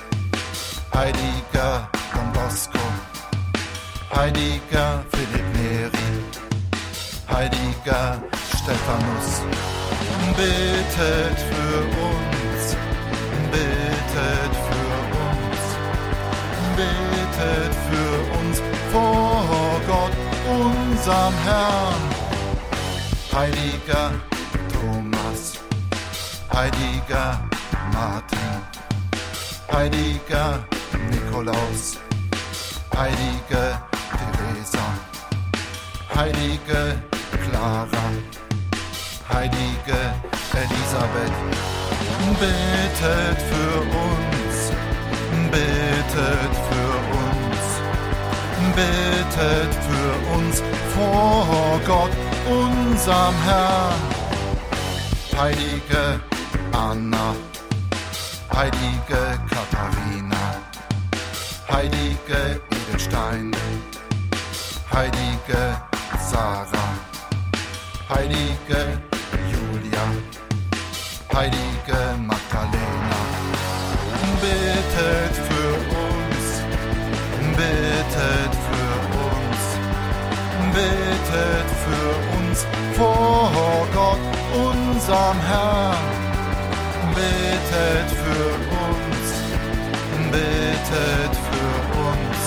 heiliger 0.95 1.89
Don 2.15 2.33
Bosco, 2.33 2.79
heiliger 4.15 5.05
Philipp 5.11 5.47
Neri, 5.55 6.28
heiliger 7.39 8.21
Stephanus, 8.57 9.43
betet 10.37 11.39
für 11.51 11.79
uns, 12.09 12.77
betet 13.53 14.55
für 14.67 14.99
uns, 15.29 15.63
betet 16.77 17.75
für 17.89 18.13
uns 18.39 18.57
vor 18.91 19.81
Gott, 19.87 20.15
unserem 20.49 21.35
Herrn, 21.45 22.03
heiliger 23.33 24.11
Thomas, 24.73 25.59
heiliger 26.53 27.41
Martin, 27.93 28.51
heiliger 29.73 30.59
Nikolaus, 31.09 31.99
heilige 32.97 33.79
Teresa, 34.19 34.87
heilige 36.17 37.01
Clara, 37.31 38.07
heilige 39.33 40.01
Elisabeth, 40.55 41.39
betet 42.41 43.39
für 43.51 43.81
uns, 43.81 44.73
betet 45.51 46.53
für 46.69 46.93
uns, 47.23 47.65
betet 48.75 49.73
für 49.89 50.37
uns 50.37 50.63
vor 50.95 51.81
Gott, 51.87 52.11
unserem 52.49 53.35
Herrn, 53.45 53.95
heilige 55.37 56.21
Anna, 56.73 57.35
heilige 58.55 59.39
Katharina, 59.51 60.45
heilige 61.71 62.61
Edelstein, 62.71 63.53
heilige 64.93 65.77
Sarah, 66.31 66.95
heilige 68.09 68.81
Julia, 69.53 70.05
heilige 71.35 72.01
Magdalena, 72.27 73.21
betet 74.41 75.35
für 75.49 75.73
uns, 76.07 76.47
betet 77.57 78.55
für 78.69 78.95
uns, 79.27 79.63
betet 80.75 81.69
für 81.85 82.11
uns 82.39 82.67
vor 82.97 83.87
Gott, 83.95 84.25
unserem 84.55 85.41
Herrn, 85.47 85.97
betet 87.15 88.11
für 88.23 88.49
uns, 88.87 89.27
betet 90.33 91.35
für 91.49 91.77
uns, 92.09 92.41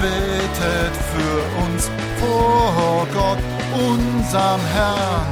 betet 0.00 0.96
für 1.12 1.38
uns 1.64 1.90
vor 2.20 3.06
Gott, 3.12 3.53
unserem 3.74 4.60
Herrn. 4.72 5.26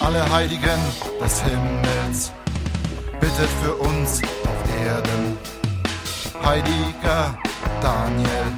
Alle 0.00 0.28
Heiligen 0.32 0.80
des 1.22 1.42
Himmels, 1.42 2.32
bittet 3.20 3.50
für 3.62 3.74
uns 3.74 4.22
auf 4.44 4.60
Erden. 4.84 5.38
Heiliger 6.42 7.34
Daniel, 7.82 8.48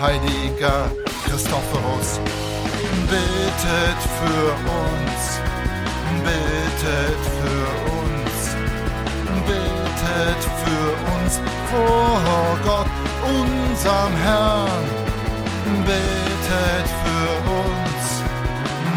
heiliger 0.00 0.90
Christophorus, 1.24 2.20
betet 3.08 4.00
für 4.18 4.48
uns, 4.82 5.22
betet 6.24 7.20
für 7.38 7.64
uns, 8.00 8.40
betet 9.46 10.42
für 10.62 10.88
uns 11.14 11.40
vor 11.70 12.58
Gott, 12.64 12.86
unserem 13.24 14.16
Herrn, 14.24 14.84
betet 16.52 16.88
für 17.04 17.32
uns, 17.60 18.04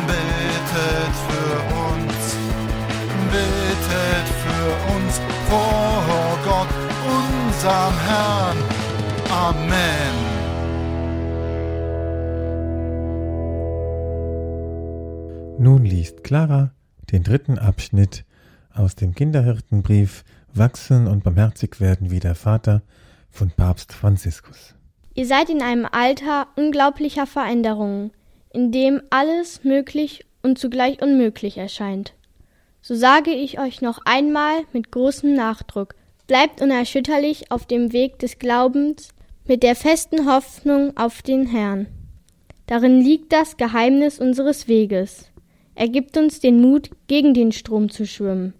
betet 0.07 1.15
für 1.27 1.55
uns, 1.85 2.23
betet 3.31 4.27
für 4.43 4.69
uns 4.95 5.13
vor 5.49 6.37
Gott, 6.43 6.71
unserem 7.17 7.97
Herrn. 8.07 8.57
Amen. 9.29 10.15
Nun 15.57 15.85
liest 15.85 16.23
Clara 16.23 16.71
den 17.11 17.23
dritten 17.23 17.57
Abschnitt 17.57 18.25
aus 18.73 18.95
dem 18.95 19.15
Kinderhirtenbrief 19.15 20.25
Wachsen 20.53 21.07
und 21.07 21.23
barmherzig 21.23 21.79
werden 21.79 22.11
wie 22.11 22.19
der 22.19 22.35
Vater 22.35 22.81
von 23.29 23.51
Papst 23.51 23.93
Franziskus. 23.93 24.75
Ihr 25.15 25.25
seid 25.25 25.49
in 25.49 25.61
einem 25.61 25.87
Alter 25.89 26.47
unglaublicher 26.57 27.25
Veränderungen, 27.25 28.11
in 28.53 28.73
dem 28.73 29.01
alles 29.09 29.63
möglich 29.63 30.25
und 30.43 30.59
zugleich 30.59 31.01
unmöglich 31.01 31.57
erscheint. 31.57 32.13
So 32.81 32.95
sage 32.95 33.31
ich 33.31 33.57
euch 33.57 33.81
noch 33.81 33.99
einmal 34.05 34.63
mit 34.73 34.91
großem 34.91 35.33
Nachdruck, 35.33 35.95
bleibt 36.27 36.61
unerschütterlich 36.61 37.49
auf 37.49 37.65
dem 37.65 37.93
Weg 37.93 38.19
des 38.19 38.39
Glaubens 38.39 39.09
mit 39.47 39.63
der 39.63 39.75
festen 39.75 40.29
Hoffnung 40.29 40.95
auf 40.97 41.21
den 41.21 41.47
Herrn. 41.47 41.87
Darin 42.67 42.99
liegt 42.99 43.31
das 43.31 43.57
Geheimnis 43.57 44.19
unseres 44.19 44.67
Weges. 44.67 45.31
Er 45.75 45.87
gibt 45.87 46.17
uns 46.17 46.41
den 46.41 46.61
Mut, 46.61 46.89
gegen 47.07 47.33
den 47.33 47.51
Strom 47.51 47.89
zu 47.89 48.05
schwimmen. 48.05 48.53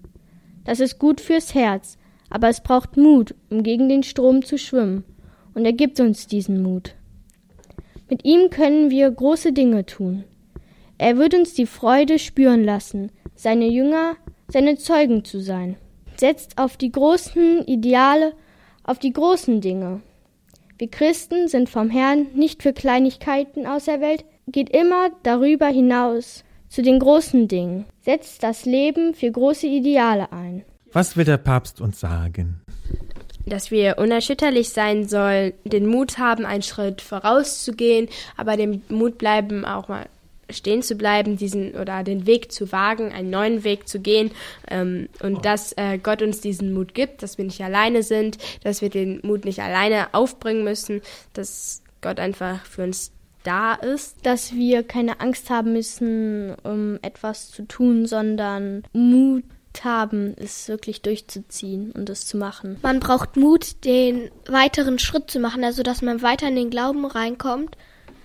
Das 0.64 0.80
ist 0.80 1.00
gut 1.00 1.20
fürs 1.20 1.54
Herz, 1.54 1.98
aber 2.30 2.50
es 2.50 2.62
braucht 2.62 2.98
Mut, 2.98 3.36
um 3.50 3.62
gegen 3.62 3.90
den 3.90 4.04
Strom 4.04 4.44
zu 4.44 4.58
schwimmen, 4.58 5.04
und 5.56 5.66
er 5.66 5.74
gibt 5.74 6.00
uns 6.00 6.28
diesen 6.28 6.62
Mut. 6.62 6.94
Mit 8.08 8.24
ihm 8.24 8.52
können 8.52 8.92
wir 8.92 9.10
große 9.10 9.52
Dinge 9.52 9.86
tun. 9.88 10.24
Er 11.00 11.18
wird 11.18 11.34
uns 11.34 11.56
die 11.56 11.66
Freude 11.66 12.20
spüren 12.20 12.64
lassen, 12.64 13.12
seine 13.36 13.68
Jünger, 13.68 14.16
seine 14.48 14.78
Zeugen 14.78 15.26
zu 15.26 15.42
sein. 15.42 15.76
Setzt 16.16 16.60
auf 16.60 16.78
die 16.78 16.92
großen 16.92 17.66
Ideale, 17.66 18.34
auf 18.84 19.00
die 19.00 19.12
großen 19.12 19.60
Dinge. 19.60 20.02
Wir 20.78 20.90
Christen 20.90 21.48
sind 21.48 21.70
vom 21.70 21.90
Herrn 21.90 22.28
nicht 22.36 22.62
für 22.62 22.74
Kleinigkeiten 22.74 23.66
auserwählt, 23.66 24.24
geht 24.48 24.70
immer 24.70 25.10
darüber 25.24 25.68
hinaus 25.68 26.44
zu 26.70 26.82
den 26.82 27.00
großen 27.00 27.48
Dingen, 27.48 27.86
setzt 28.02 28.44
das 28.44 28.66
Leben 28.66 29.14
für 29.14 29.32
große 29.32 29.68
Ideale 29.68 30.32
ein. 30.32 30.64
Was 30.92 31.18
will 31.18 31.26
der 31.26 31.38
Papst 31.38 31.82
uns 31.82 32.00
sagen? 32.00 32.62
Dass 33.46 33.72
wir 33.72 33.98
unerschütterlich 33.98 34.70
sein 34.70 35.08
sollen, 35.08 35.54
den 35.64 35.86
Mut 35.86 36.18
haben, 36.18 36.46
einen 36.46 36.64
Schritt 36.64 37.02
vorauszugehen, 37.02 38.10
aber 38.38 38.58
den 38.58 38.84
Mut 38.90 39.18
bleiben, 39.18 39.66
auch 39.66 39.88
mal 39.88 40.08
stehen 40.50 40.84
zu 40.84 40.96
bleiben, 40.96 41.38
diesen 41.38 41.74
oder 41.76 42.04
den 42.04 42.28
Weg 42.28 42.52
zu 42.52 42.72
wagen, 42.72 43.12
einen 43.12 43.30
neuen 43.30 43.64
Weg 43.64 43.88
zu 43.88 44.00
gehen 44.00 44.32
ähm, 44.70 45.10
und 45.22 45.44
dass 45.46 45.74
äh, 45.74 45.98
Gott 45.98 46.22
uns 46.22 46.40
diesen 46.40 46.74
Mut 46.74 46.94
gibt, 46.94 47.24
dass 47.24 47.38
wir 47.38 47.46
nicht 47.46 47.62
alleine 47.62 48.04
sind, 48.04 48.38
dass 48.64 48.82
wir 48.82 48.90
den 48.90 49.20
Mut 49.24 49.46
nicht 49.46 49.60
alleine 49.60 50.14
aufbringen 50.14 50.64
müssen, 50.64 51.02
dass 51.34 51.82
Gott 52.02 52.20
einfach 52.20 52.64
für 52.66 52.84
uns 52.84 53.12
da 53.44 53.74
ist. 53.74 54.26
Dass 54.26 54.54
wir 54.54 54.84
keine 54.84 55.20
Angst 55.20 55.50
haben 55.50 55.74
müssen, 55.74 56.56
um 56.64 57.00
etwas 57.02 57.52
zu 57.52 57.68
tun, 57.68 58.06
sondern 58.06 58.84
Mut 58.94 59.44
haben, 59.84 60.36
es 60.38 60.68
wirklich 60.68 61.02
durchzuziehen 61.02 61.92
und 61.92 62.10
es 62.10 62.26
zu 62.26 62.38
machen. 62.38 62.78
Man 62.82 63.00
braucht 63.00 63.36
Mut, 63.36 63.84
den 63.84 64.30
weiteren 64.48 65.00
Schritt 65.00 65.30
zu 65.30 65.40
machen, 65.40 65.64
also 65.64 65.84
dass 65.84 66.02
man 66.02 66.22
weiter 66.22 66.48
in 66.48 66.56
den 66.56 66.70
Glauben 66.70 67.06
reinkommt. 67.06 67.78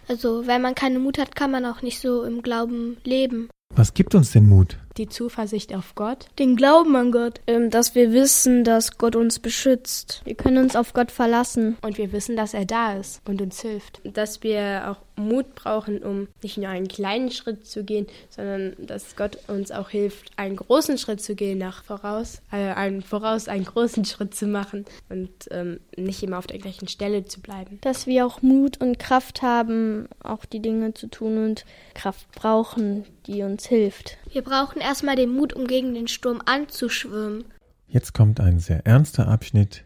Also 0.08 0.46
wenn 0.46 0.62
man 0.62 0.74
keinen 0.74 1.02
Mut 1.02 1.18
hat, 1.18 1.34
kann 1.34 1.50
man 1.50 1.64
auch 1.64 1.82
nicht 1.82 2.00
so 2.00 2.24
im 2.24 2.42
Glauben 2.42 2.96
leben. 3.04 3.48
Was 3.74 3.94
gibt 3.94 4.14
uns 4.14 4.32
den 4.32 4.48
Mut? 4.48 4.76
Die 4.96 5.08
Zuversicht 5.08 5.74
auf 5.74 5.94
Gott. 5.94 6.26
Den 6.38 6.56
Glauben 6.56 6.96
an 6.96 7.12
Gott. 7.12 7.40
Ähm, 7.46 7.70
dass 7.70 7.94
wir 7.94 8.12
wissen, 8.12 8.64
dass 8.64 8.98
Gott 8.98 9.16
uns 9.16 9.38
beschützt. 9.38 10.22
Wir 10.24 10.34
können 10.34 10.58
uns 10.58 10.76
auf 10.76 10.92
Gott 10.92 11.10
verlassen. 11.10 11.76
Und 11.82 11.98
wir 11.98 12.12
wissen, 12.12 12.36
dass 12.36 12.54
er 12.54 12.64
da 12.64 12.94
ist 12.94 13.20
und 13.26 13.40
uns 13.40 13.60
hilft. 13.60 14.00
Dass 14.04 14.42
wir 14.42 14.90
auch 14.90 15.10
Mut 15.20 15.54
brauchen, 15.54 16.02
um 16.02 16.28
nicht 16.42 16.56
nur 16.56 16.68
einen 16.68 16.88
kleinen 16.88 17.30
Schritt 17.30 17.66
zu 17.66 17.84
gehen, 17.84 18.06
sondern 18.30 18.74
dass 18.78 19.16
Gott 19.16 19.38
uns 19.48 19.70
auch 19.70 19.90
hilft, 19.90 20.32
einen 20.36 20.56
großen 20.56 20.98
Schritt 20.98 21.20
zu 21.20 21.34
gehen 21.34 21.58
nach 21.58 21.84
voraus, 21.84 22.40
äh, 22.50 22.72
einen 22.72 23.02
voraus 23.02 23.48
einen 23.48 23.64
großen 23.64 24.04
Schritt 24.04 24.34
zu 24.34 24.46
machen 24.46 24.86
und 25.08 25.30
ähm, 25.50 25.80
nicht 25.96 26.22
immer 26.22 26.38
auf 26.38 26.46
der 26.46 26.58
gleichen 26.58 26.88
Stelle 26.88 27.24
zu 27.24 27.40
bleiben. 27.40 27.78
Dass 27.82 28.06
wir 28.06 28.26
auch 28.26 28.42
Mut 28.42 28.80
und 28.80 28.98
Kraft 28.98 29.42
haben, 29.42 30.08
auch 30.22 30.44
die 30.44 30.60
Dinge 30.60 30.94
zu 30.94 31.08
tun 31.08 31.44
und 31.44 31.64
Kraft 31.94 32.30
brauchen, 32.32 33.04
die 33.26 33.42
uns 33.42 33.66
hilft. 33.66 34.18
Wir 34.32 34.42
brauchen 34.42 34.80
erstmal 34.80 35.16
den 35.16 35.30
Mut, 35.30 35.52
um 35.54 35.66
gegen 35.66 35.94
den 35.94 36.06
Sturm 36.06 36.40
anzuschwimmen. 36.44 37.44
Jetzt 37.88 38.14
kommt 38.14 38.38
ein 38.38 38.60
sehr 38.60 38.86
ernster 38.86 39.26
Abschnitt 39.26 39.84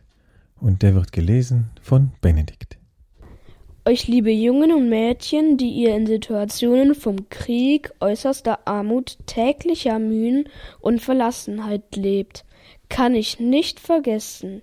und 0.61 0.83
der 0.83 0.95
wird 0.95 1.13
gelesen 1.13 1.71
von 1.81 2.13
Benedikt. 2.21 2.77
Euch 3.87 4.07
liebe 4.07 4.31
Jungen 4.31 4.73
und 4.73 4.89
Mädchen, 4.89 5.57
die 5.57 5.71
ihr 5.71 5.95
in 5.95 6.07
Situationen 6.07 6.95
vom 6.95 7.29
Krieg, 7.29 7.93
äußerster 8.01 8.67
Armut, 8.67 9.19
täglicher 9.27 9.99
Mühen 9.99 10.49
und 10.81 11.01
Verlassenheit 11.01 11.97
lebt, 11.97 12.45
kann 12.89 13.15
ich 13.15 13.41
nicht 13.41 13.81
vergessen. 13.81 14.63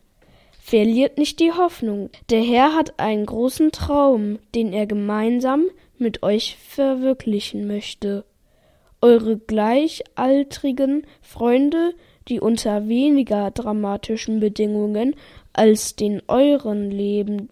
Verliert 0.60 1.18
nicht 1.18 1.40
die 1.40 1.52
Hoffnung. 1.52 2.10
Der 2.30 2.44
Herr 2.44 2.76
hat 2.76 3.00
einen 3.00 3.26
großen 3.26 3.72
Traum, 3.72 4.40
den 4.54 4.74
er 4.74 4.86
gemeinsam 4.86 5.66
mit 5.98 6.24
euch 6.24 6.58
verwirklichen 6.58 7.68
möchte. 7.68 8.26
Eure 9.02 9.38
gleichaltrigen 9.38 11.08
Freunde, 11.22 11.94
die 12.28 12.40
unter 12.40 12.88
weniger 12.88 13.50
dramatischen 13.52 14.40
Bedingungen 14.40 15.16
als 15.54 15.96
den 15.96 16.22
euren 16.28 16.92
leben, 16.92 17.50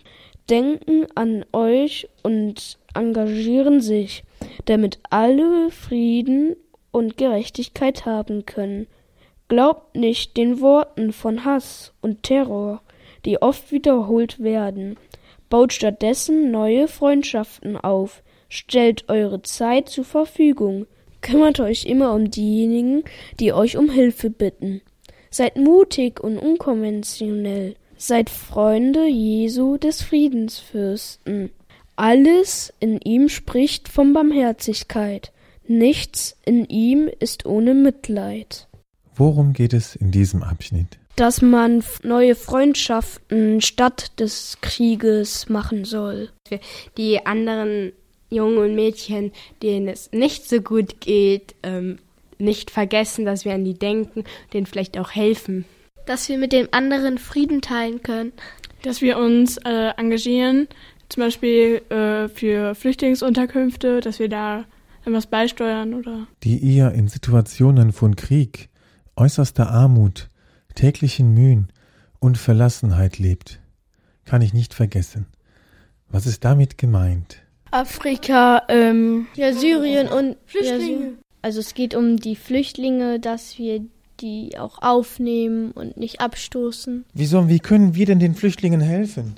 denken 0.49 1.07
an 1.15 1.45
euch 1.51 2.07
und 2.23 2.77
engagieren 2.93 3.81
sich, 3.81 4.23
damit 4.65 4.99
alle 5.09 5.71
Frieden 5.71 6.55
und 6.91 7.17
Gerechtigkeit 7.17 8.05
haben 8.05 8.45
können. 8.45 8.87
Glaubt 9.47 9.95
nicht 9.95 10.37
den 10.37 10.61
Worten 10.61 11.11
von 11.11 11.45
Hass 11.45 11.93
und 12.01 12.23
Terror, 12.23 12.81
die 13.25 13.41
oft 13.41 13.71
wiederholt 13.71 14.39
werden. 14.39 14.97
Baut 15.49 15.73
stattdessen 15.73 16.51
neue 16.51 16.87
Freundschaften 16.87 17.75
auf, 17.75 18.21
stellt 18.49 19.09
eure 19.09 19.41
Zeit 19.41 19.89
zur 19.89 20.05
Verfügung, 20.05 20.85
kümmert 21.21 21.59
euch 21.59 21.85
immer 21.85 22.13
um 22.13 22.29
diejenigen, 22.29 23.03
die 23.39 23.53
euch 23.53 23.77
um 23.77 23.89
Hilfe 23.89 24.29
bitten. 24.29 24.81
Seid 25.31 25.57
mutig 25.57 26.19
und 26.19 26.37
unkonventionell, 26.37 27.75
seid 27.97 28.29
Freunde 28.29 29.07
Jesu 29.07 29.77
des 29.77 30.01
Friedensfürsten. 30.01 31.51
Alles 31.95 32.73
in 32.79 32.99
ihm 33.01 33.29
spricht 33.29 33.89
von 33.89 34.13
Barmherzigkeit, 34.13 35.31
nichts 35.67 36.37
in 36.45 36.65
ihm 36.65 37.09
ist 37.19 37.45
ohne 37.45 37.73
Mitleid. 37.73 38.67
Worum 39.15 39.51
geht 39.51 39.73
es 39.73 39.95
in 39.95 40.11
diesem 40.11 40.43
Abschnitt? 40.43 40.97
Dass 41.17 41.41
man 41.41 41.83
neue 42.03 42.35
Freundschaften 42.35 43.59
statt 43.59 44.17
des 44.17 44.59
Krieges 44.61 45.49
machen 45.49 45.83
soll. 45.83 46.29
Die 46.97 47.25
anderen 47.25 47.91
Jungen 48.29 48.57
und 48.57 48.75
Mädchen, 48.75 49.31
denen 49.61 49.87
es 49.87 50.11
nicht 50.11 50.47
so 50.47 50.61
gut 50.61 51.01
geht, 51.01 51.55
ähm, 51.63 51.99
nicht 52.37 52.71
vergessen, 52.71 53.25
dass 53.25 53.45
wir 53.45 53.53
an 53.53 53.65
die 53.65 53.73
denken, 53.73 54.23
denen 54.53 54.65
vielleicht 54.65 54.97
auch 54.97 55.11
helfen. 55.11 55.65
Dass 56.05 56.29
wir 56.29 56.37
mit 56.37 56.53
dem 56.53 56.67
anderen 56.71 57.17
Frieden 57.17 57.61
teilen 57.61 58.01
können. 58.01 58.31
Dass 58.83 59.01
wir 59.01 59.17
uns 59.17 59.57
äh, 59.57 59.89
engagieren, 59.97 60.67
zum 61.09 61.23
Beispiel 61.23 61.81
äh, 61.89 62.29
für 62.29 62.75
Flüchtlingsunterkünfte, 62.75 63.99
dass 63.99 64.19
wir 64.19 64.29
da 64.29 64.65
etwas 65.05 65.27
beisteuern 65.27 65.93
oder. 65.93 66.27
Die 66.43 66.57
ihr 66.57 66.91
in 66.91 67.07
Situationen 67.07 67.91
von 67.91 68.15
Krieg, 68.15 68.69
äußerster 69.15 69.69
Armut, 69.69 70.29
täglichen 70.75 71.33
Mühen 71.33 71.71
und 72.19 72.37
Verlassenheit 72.37 73.17
lebt, 73.17 73.59
kann 74.23 74.41
ich 74.41 74.53
nicht 74.53 74.73
vergessen. 74.73 75.25
Was 76.09 76.25
ist 76.25 76.45
damit 76.45 76.77
gemeint? 76.77 77.43
Afrika, 77.71 78.63
ähm, 78.67 79.27
ja, 79.35 79.53
Syrien 79.53 80.07
und 80.07 80.37
Flüchtlinge. 80.45 81.05
Ja, 81.05 81.11
also 81.41 81.59
es 81.59 81.73
geht 81.73 81.95
um 81.95 82.17
die 82.17 82.35
Flüchtlinge, 82.35 83.19
dass 83.19 83.57
wir 83.57 83.81
die 84.19 84.57
auch 84.57 84.81
aufnehmen 84.81 85.71
und 85.71 85.97
nicht 85.97 86.21
abstoßen. 86.21 87.05
Wieso, 87.13 87.47
wie 87.47 87.59
können 87.59 87.95
wir 87.95 88.05
denn 88.05 88.19
den 88.19 88.35
Flüchtlingen 88.35 88.81
helfen? 88.81 89.37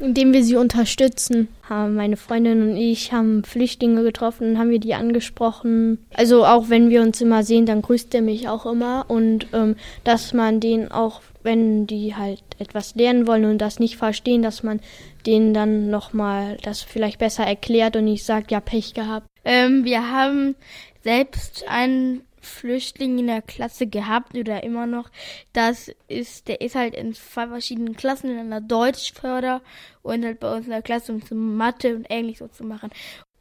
Indem 0.00 0.32
wir 0.32 0.42
sie 0.42 0.56
unterstützen. 0.56 1.48
Meine 1.68 2.16
Freundin 2.16 2.62
und 2.62 2.76
ich 2.76 3.12
haben 3.12 3.44
Flüchtlinge 3.44 4.02
getroffen, 4.02 4.58
haben 4.58 4.70
wir 4.70 4.80
die 4.80 4.94
angesprochen. 4.94 5.98
Also 6.14 6.44
auch 6.44 6.68
wenn 6.68 6.90
wir 6.90 7.02
uns 7.02 7.20
immer 7.20 7.44
sehen, 7.44 7.66
dann 7.66 7.82
grüßt 7.82 8.14
er 8.14 8.22
mich 8.22 8.48
auch 8.48 8.66
immer 8.66 9.04
und 9.08 9.46
ähm, 9.52 9.76
dass 10.02 10.32
man 10.32 10.58
denen 10.58 10.90
auch, 10.90 11.20
wenn 11.42 11.86
die 11.86 12.16
halt 12.16 12.42
etwas 12.58 12.94
lernen 12.96 13.26
wollen 13.26 13.44
und 13.44 13.58
das 13.58 13.78
nicht 13.78 13.96
verstehen, 13.96 14.42
dass 14.42 14.62
man 14.62 14.80
denen 15.26 15.54
dann 15.54 15.90
nochmal 15.90 16.56
das 16.62 16.82
vielleicht 16.82 17.18
besser 17.18 17.44
erklärt 17.44 17.94
und 17.94 18.04
nicht 18.04 18.24
sagt, 18.24 18.50
ja 18.50 18.60
Pech 18.60 18.94
gehabt. 18.94 19.26
Ähm, 19.44 19.84
wir 19.84 20.10
haben 20.10 20.56
selbst 21.02 21.64
einen 21.68 22.22
Flüchtling 22.40 23.18
in 23.18 23.26
der 23.26 23.42
Klasse 23.42 23.86
gehabt 23.86 24.36
oder 24.36 24.62
immer 24.62 24.86
noch. 24.86 25.10
Das 25.52 25.90
ist, 26.08 26.48
der 26.48 26.60
ist 26.60 26.74
halt 26.74 26.94
in 26.94 27.14
zwei 27.14 27.46
verschiedenen 27.48 27.96
Klassen, 27.96 28.30
in 28.30 28.38
einer 28.38 28.60
Deutschförder 28.60 29.62
und 30.02 30.24
halt 30.24 30.40
bei 30.40 30.54
uns 30.54 30.66
in 30.66 30.72
der 30.72 30.82
Klasse, 30.82 31.12
um 31.12 31.24
zu 31.24 31.34
Mathe 31.34 31.94
und 31.94 32.04
Englisch 32.06 32.38
so 32.38 32.48
zu 32.48 32.64
machen. 32.64 32.90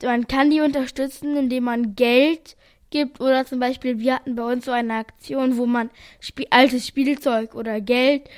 Man 0.03 0.27
kann 0.27 0.49
die 0.49 0.61
unterstützen, 0.61 1.35
indem 1.35 1.65
man 1.65 1.95
Geld 1.95 2.55
gibt 2.89 3.21
oder 3.21 3.45
zum 3.45 3.59
Beispiel, 3.59 3.99
wir 3.99 4.15
hatten 4.15 4.35
bei 4.35 4.51
uns 4.51 4.65
so 4.65 4.71
eine 4.71 4.95
Aktion, 4.95 5.57
wo 5.57 5.65
man 5.65 5.89
Spiel 6.19 6.47
altes 6.49 6.87
Spielzeug 6.87 7.55
oder 7.55 7.81
Geld, 7.81 8.29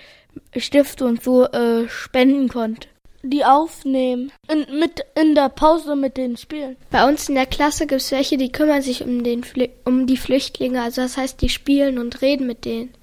Stifte 0.56 1.06
und 1.06 1.24
so 1.24 1.46
äh, 1.46 1.88
spenden 1.90 2.48
konnte 2.48 2.88
die 3.24 3.46
aufnehmen. 3.46 4.32
In, 4.50 4.80
mit 4.80 5.04
in 5.20 5.36
der 5.36 5.50
Pause 5.50 5.96
mit 5.96 6.18
den 6.18 6.38
Spielen. 6.38 6.78
Bei 6.90 7.08
uns 7.08 7.30
in 7.30 7.36
der 7.36 7.46
Klasse 7.46 7.88
gibt 7.88 8.02
es 8.02 8.12
welche, 8.12 8.38
die 8.38 8.52
kümmern 8.52 8.82
sich 8.82 9.04
um, 9.04 9.24
den 9.24 9.44
um 9.86 10.08
die 10.08 10.18
Flüchtlinge. 10.18 10.82
Also 10.82 11.02
das 11.02 11.18
heißt, 11.18 11.42
die 11.42 11.50
spielen 11.50 11.98
und 11.98 12.22
reden 12.22 12.48
mit 12.48 12.66
denen. 12.66 12.94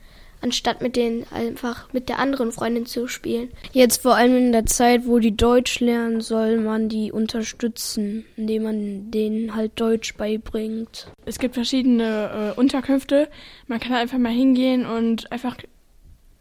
Anstatt 0.41 0.83
mit 0.83 0.95
denen 0.95 1.27
einfach 1.33 1.93
mit 1.93 2.09
der 2.09 2.21
anderen 2.21 2.53
Freundin 2.53 2.87
zu 2.87 3.09
spielen. 3.09 3.51
Jetzt 3.73 4.03
vor 4.03 4.15
allem 4.15 4.37
in 4.37 4.53
der 4.53 4.67
Zeit, 4.67 5.05
wo 5.05 5.19
die 5.19 5.37
Deutsch 5.37 5.81
lernen, 5.81 6.21
soll 6.21 6.59
man 6.59 6.89
die 6.89 7.11
unterstützen, 7.11 8.25
indem 8.37 8.63
man 8.63 9.11
denen 9.11 9.57
halt 9.57 9.73
Deutsch 9.81 10.15
beibringt. 10.15 11.09
Es 11.27 11.41
gibt 11.41 11.55
verschiedene 11.55 12.55
äh, 12.57 12.61
Unterkünfte. 12.61 13.29
Man 13.67 13.81
kann 13.81 13.95
einfach 13.95 14.19
mal 14.19 14.33
hingehen 14.33 14.87
und 14.87 15.33
einfach 15.33 15.57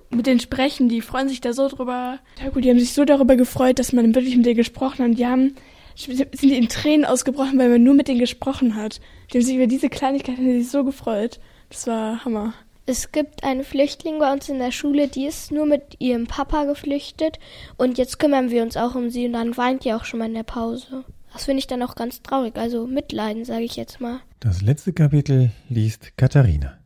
mit 0.10 0.28
denen 0.28 0.40
sprechen, 0.40 0.90
die 0.90 1.02
freuen 1.02 1.30
sich 1.30 1.42
da 1.42 1.54
so 1.54 1.68
drüber. 1.68 2.20
Ja 2.42 2.50
gut, 2.50 2.64
die 2.64 2.70
haben 2.70 2.80
sich 2.80 2.94
so 2.94 3.06
darüber 3.06 3.36
gefreut, 3.36 3.80
dass 3.80 3.94
man 3.94 4.16
wirklich 4.16 4.38
mit 4.38 4.46
denen 4.46 4.56
gesprochen 4.56 5.04
hat. 5.04 5.18
Die 5.18 5.26
haben, 5.26 5.56
sind 5.96 6.42
die 6.42 6.58
in 6.58 6.70
Tränen 6.70 7.06
ausgebrochen, 7.06 7.58
weil 7.60 7.70
man 7.70 7.84
nur 7.84 7.94
mit 7.94 8.08
denen 8.08 8.20
gesprochen 8.20 8.76
hat. 8.76 9.00
Die 9.32 9.38
haben 9.38 9.46
sich 9.46 9.56
über 9.56 9.68
diese 9.68 9.90
Kleinigkeit 9.90 10.38
sich 10.38 10.70
so 10.70 10.84
gefreut. 10.84 11.40
Das 11.70 11.88
war 11.88 12.24
Hammer. 12.24 12.54
Es 12.90 13.12
gibt 13.12 13.44
eine 13.44 13.66
Flüchtling 13.66 14.18
bei 14.18 14.32
uns 14.32 14.48
in 14.48 14.60
der 14.60 14.72
Schule, 14.72 15.10
die 15.10 15.26
ist 15.26 15.52
nur 15.52 15.66
mit 15.66 15.98
ihrem 16.00 16.26
Papa 16.26 16.64
geflüchtet 16.64 17.38
und 17.76 17.98
jetzt 17.98 18.18
kümmern 18.18 18.50
wir 18.50 18.64
uns 18.64 18.78
auch 18.78 18.96
um 18.96 19.10
sie 19.10 19.26
und 19.26 19.34
dann 19.34 19.58
weint 19.58 19.84
die 19.84 19.92
auch 19.92 20.06
schon 20.06 20.20
mal 20.20 20.30
in 20.30 20.34
der 20.34 20.44
Pause. 20.44 21.04
Das 21.34 21.44
finde 21.44 21.60
ich 21.60 21.68
dann 21.68 21.84
auch 21.84 21.96
ganz 21.96 22.22
traurig, 22.22 22.56
also 22.56 22.88
mitleiden, 22.88 23.44
sage 23.44 23.66
ich 23.66 23.76
jetzt 23.76 24.00
mal. 24.00 24.22
Das 24.40 24.62
letzte 24.62 24.94
Kapitel 24.94 25.52
liest 25.68 26.16
Katharina. 26.16 26.78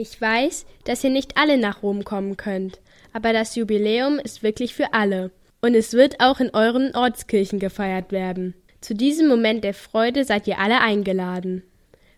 Ich 0.00 0.20
weiß, 0.20 0.64
dass 0.84 1.02
ihr 1.02 1.10
nicht 1.10 1.36
alle 1.36 1.58
nach 1.58 1.82
Rom 1.82 2.04
kommen 2.04 2.36
könnt, 2.36 2.78
aber 3.12 3.32
das 3.32 3.56
Jubiläum 3.56 4.20
ist 4.20 4.44
wirklich 4.44 4.72
für 4.72 4.94
alle. 4.94 5.32
Und 5.60 5.74
es 5.74 5.92
wird 5.92 6.20
auch 6.20 6.38
in 6.38 6.50
euren 6.54 6.94
Ortskirchen 6.94 7.58
gefeiert 7.58 8.12
werden. 8.12 8.54
Zu 8.80 8.94
diesem 8.94 9.26
Moment 9.26 9.64
der 9.64 9.74
Freude 9.74 10.22
seid 10.22 10.46
ihr 10.46 10.60
alle 10.60 10.80
eingeladen. 10.80 11.64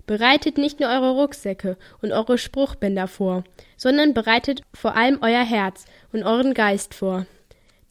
Bereitet 0.07 0.59
nicht 0.59 0.79
nur 0.79 0.91
eure 0.91 1.13
Rucksäcke 1.13 1.79
und 2.03 2.13
eure 2.13 2.37
Spruchbänder 2.37 3.09
vor, 3.09 3.45
sondern 3.79 4.13
bereitet 4.13 4.61
vor 4.75 4.95
allem 4.95 5.19
euer 5.23 5.43
Herz 5.43 5.87
und 6.13 6.23
euren 6.23 6.53
Geist 6.53 6.93
vor. 6.93 7.25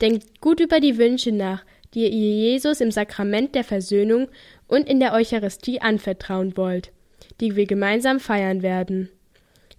Denkt 0.02 0.39
gut 0.39 0.60
über 0.60 0.80
die 0.80 0.99
Wünsche 0.99 1.32
nach, 1.32 1.65
die 1.95 2.02
ihr 2.02 2.10
Jesus 2.10 2.80
im 2.80 2.91
Sakrament 2.91 3.56
der 3.56 3.63
Versöhnung 3.63 4.28
und 4.67 4.88
in 4.88 4.99
der 4.99 5.13
Eucharistie 5.13 5.82
anvertrauen 5.82 6.56
wollt, 6.58 6.91
die 7.41 7.56
wir 7.56 7.65
gemeinsam 7.65 8.19
feiern 8.19 8.62
werden. 8.62 9.10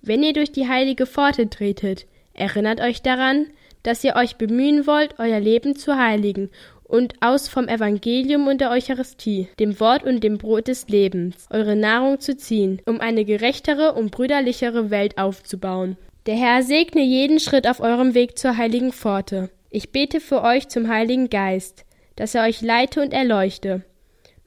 Wenn 0.03 0.23
ihr 0.23 0.33
durch 0.33 0.53
die 0.53 0.69
heilige 0.69 1.07
Pforte 1.07 1.51
tretet, 1.51 2.07
erinnert 2.33 2.81
euch 2.81 3.03
daran, 3.03 3.47
dass 3.83 4.05
ihr 4.05 4.17
euch 4.17 4.37
bemühen 4.37 4.87
wollt, 4.87 5.19
euer 5.19 5.41
Leben 5.41 5.77
zu 5.77 5.97
heiligen 5.97 6.51
und 6.85 7.15
aus 7.21 7.49
vom 7.49 7.69
Evangelium 7.69 8.49
und 8.49 8.61
der 8.61 8.71
Eucharistie, 8.71 9.49
dem 9.59 9.79
Wort 9.79 10.03
und 10.03 10.25
dem 10.25 10.39
Brot 10.39 10.69
des 10.69 10.89
Lebens, 10.89 11.47
eure 11.51 11.77
Nahrung 11.77 12.19
zu 12.19 12.37
ziehen, 12.37 12.83
um 12.85 13.01
eine 13.01 13.25
gerechtere 13.25 13.95
und 13.95 14.11
brüderlichere 14.11 14.91
Welt 14.91 15.19
aufzubauen. 15.19 15.97
Der 16.27 16.37
Herr 16.37 16.63
segne 16.63 17.03
jeden 17.03 17.39
Schritt 17.39 17.69
auf 17.69 17.81
eurem 17.81 18.15
Weg 18.15 18.39
zur 18.39 18.57
heiligen 18.57 18.93
Pforte. 18.93 19.51
Ich 19.71 19.93
bete 19.93 20.21
für 20.21 20.43
euch 20.43 20.69
zum 20.69 20.89
Heiligen 20.89 21.31
Geist, 21.31 21.85
dass 22.17 22.35
er 22.35 22.45
euch 22.45 22.61
leite 22.61 23.01
und 23.01 23.13
erleuchte. 23.13 23.85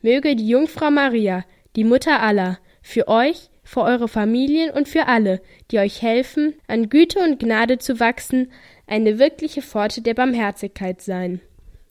Möge 0.02 0.36
die 0.36 0.48
Jungfrau 0.48 0.92
Maria, 0.92 1.46
die 1.76 1.86
Mutter 1.86 2.22
aller, 2.22 2.60
für 2.82 3.08
euch, 3.08 3.50
für 3.74 3.82
eure 3.82 4.08
Familien 4.08 4.70
und 4.70 4.88
für 4.88 5.08
alle, 5.08 5.42
die 5.72 5.80
euch 5.80 6.04
helfen, 6.04 6.54
an 6.68 6.90
Güte 6.90 7.20
und 7.20 7.40
Gnade 7.40 7.80
zu 7.80 8.00
wachsen, 8.00 8.52
eine 8.86 9.18
wirkliche 9.18 9.64
Pforte 9.64 10.02
der 10.02 10.14
Barmherzigkeit 10.14 11.02
sein. 11.02 11.42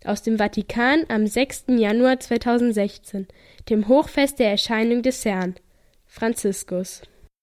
Aus 0.04 0.22
dem 0.22 0.38
Vatikan 0.38 1.04
am 1.08 1.26
6. 1.26 1.64
Januar 1.70 2.20
2016, 2.20 3.26
dem 3.68 3.88
Hochfest 3.88 4.38
der 4.38 4.50
Erscheinung 4.50 5.02
des 5.02 5.24
Herrn. 5.24 5.56
Franziskus. 6.06 7.02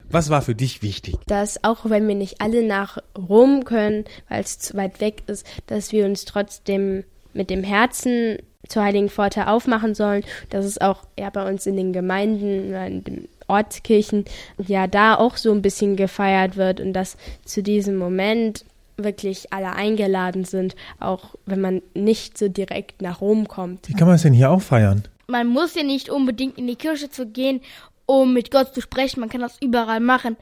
Was 0.10 0.30
war 0.30 0.42
für 0.42 0.56
dich 0.56 0.82
wichtig? 0.82 1.18
Dass 1.28 1.64
auch 1.64 1.90
wenn 1.90 2.08
wir 2.08 2.16
nicht 2.16 2.40
alle 2.40 2.66
nach 2.66 2.98
Rom 3.18 3.66
können, 3.66 4.06
weil 4.30 4.42
es 4.42 4.58
zu 4.58 4.78
weit 4.78 5.02
weg 5.02 5.24
ist, 5.28 5.46
dass 5.68 5.92
wir 5.92 6.06
uns 6.06 6.24
trotzdem 6.24 7.04
mit 7.34 7.50
dem 7.50 7.64
Herzen 7.64 8.38
zur 8.68 8.84
Heiligen 8.84 9.10
Pforte 9.10 9.48
aufmachen 9.48 9.96
sollen, 9.96 10.24
dass 10.50 10.66
es 10.66 10.80
auch 10.80 11.04
ja 11.18 11.30
bei 11.30 11.48
uns 11.48 11.66
in 11.66 11.76
den 11.76 11.94
Gemeinden, 11.94 12.74
in 12.74 13.04
den 13.04 13.28
Ortskirchen, 13.50 14.26
ja 14.58 14.88
da 14.88 15.16
auch 15.16 15.38
so 15.38 15.52
ein 15.52 15.62
bisschen 15.62 15.96
gefeiert 15.96 16.56
wird 16.58 16.80
und 16.80 16.94
dass 16.94 17.18
zu 17.46 17.64
diesem 17.64 17.98
Moment 17.98 18.66
wirklich 18.98 19.54
alle 19.54 19.74
eingeladen 19.74 20.44
sind, 20.44 20.76
auch 21.00 21.36
wenn 21.46 21.62
man 21.62 21.82
nicht 21.94 22.38
so 22.38 22.48
direkt 22.48 23.02
nach 23.02 23.22
Rom 23.22 23.48
kommt. 23.48 23.88
Wie 23.88 23.94
kann 23.94 24.08
man 24.08 24.16
es 24.16 24.24
denn 24.24 24.34
hier 24.34 24.52
auch 24.52 24.62
feiern? 24.62 25.04
Man 25.28 25.48
muss 25.48 25.76
ja 25.76 25.84
nicht 25.84 26.10
unbedingt 26.10 26.58
in 26.58 26.68
die 26.68 26.76
Kirche 26.76 27.10
zu 27.10 27.28
gehen, 27.28 27.62
um 28.06 28.34
mit 28.34 28.52
Gott 28.52 28.74
zu 28.74 28.82
sprechen. 28.82 29.20
Man 29.20 29.30
kann 29.30 29.42
das 29.42 29.62
überall 29.62 30.00
machen. 30.00 30.36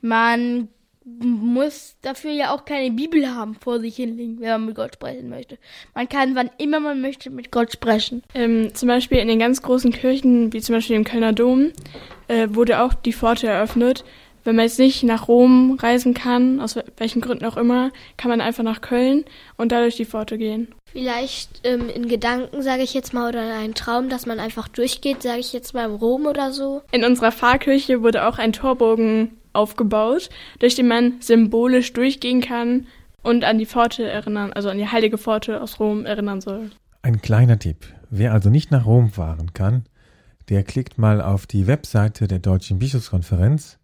Man 0.00 0.68
muss 1.04 1.96
dafür 2.02 2.30
ja 2.30 2.54
auch 2.54 2.64
keine 2.64 2.90
Bibel 2.90 3.34
haben 3.34 3.54
vor 3.54 3.80
sich 3.80 3.96
hinlegen, 3.96 4.38
wenn 4.40 4.50
man 4.50 4.66
mit 4.66 4.76
Gott 4.76 4.94
sprechen 4.94 5.28
möchte. 5.28 5.58
Man 5.94 6.08
kann, 6.08 6.34
wann 6.34 6.50
immer 6.58 6.78
man 6.78 7.00
möchte, 7.00 7.30
mit 7.30 7.50
Gott 7.50 7.72
sprechen. 7.72 8.22
Ähm, 8.34 8.74
zum 8.74 8.88
Beispiel 8.88 9.18
in 9.18 9.28
den 9.28 9.38
ganz 9.38 9.62
großen 9.62 9.92
Kirchen, 9.92 10.52
wie 10.52 10.60
zum 10.60 10.74
Beispiel 10.74 10.96
im 10.96 11.04
Kölner 11.04 11.32
Dom, 11.32 11.72
äh, 12.30 12.54
wurde 12.54 12.82
auch 12.82 12.94
die 12.94 13.12
Pforte 13.12 13.48
eröffnet. 13.48 14.04
Wenn 14.42 14.56
man 14.56 14.64
jetzt 14.64 14.78
nicht 14.78 15.02
nach 15.02 15.28
Rom 15.28 15.76
reisen 15.78 16.14
kann, 16.14 16.60
aus 16.60 16.78
welchen 16.96 17.20
Gründen 17.20 17.44
auch 17.44 17.58
immer, 17.58 17.90
kann 18.16 18.30
man 18.30 18.40
einfach 18.40 18.62
nach 18.62 18.80
Köln 18.80 19.24
und 19.58 19.70
dadurch 19.70 19.96
die 19.96 20.06
Pforte 20.06 20.38
gehen. 20.38 20.68
Vielleicht 20.86 21.60
ähm, 21.64 21.90
in 21.94 22.08
Gedanken, 22.08 22.62
sage 22.62 22.82
ich 22.82 22.94
jetzt 22.94 23.12
mal, 23.12 23.28
oder 23.28 23.58
ein 23.58 23.74
Traum, 23.74 24.08
dass 24.08 24.24
man 24.24 24.40
einfach 24.40 24.66
durchgeht, 24.68 25.22
sage 25.22 25.40
ich 25.40 25.52
jetzt 25.52 25.74
mal 25.74 25.90
in 25.90 25.96
Rom 25.96 26.24
oder 26.24 26.52
so. 26.52 26.80
In 26.90 27.04
unserer 27.04 27.32
Pfarrkirche 27.32 28.02
wurde 28.02 28.26
auch 28.26 28.38
ein 28.38 28.54
Torbogen 28.54 29.32
aufgebaut, 29.52 30.30
durch 30.58 30.74
den 30.74 30.88
man 30.88 31.20
symbolisch 31.20 31.92
durchgehen 31.92 32.40
kann 32.40 32.86
und 33.22 33.44
an 33.44 33.58
die 33.58 33.66
Pforte 33.66 34.04
erinnern, 34.04 34.52
also 34.54 34.70
an 34.70 34.78
die 34.78 34.88
heilige 34.88 35.18
Pforte 35.18 35.60
aus 35.60 35.80
Rom 35.80 36.06
erinnern 36.06 36.40
soll. 36.40 36.70
Ein 37.02 37.20
kleiner 37.20 37.58
Tipp. 37.58 37.86
Wer 38.08 38.32
also 38.32 38.48
nicht 38.48 38.70
nach 38.70 38.86
Rom 38.86 39.10
fahren 39.10 39.52
kann, 39.52 39.84
der 40.50 40.64
klickt 40.64 40.98
mal 40.98 41.22
auf 41.22 41.46
die 41.46 41.68
Webseite 41.68 42.26
der 42.26 42.40
Deutschen 42.40 42.80
Bischofskonferenz 42.80 43.78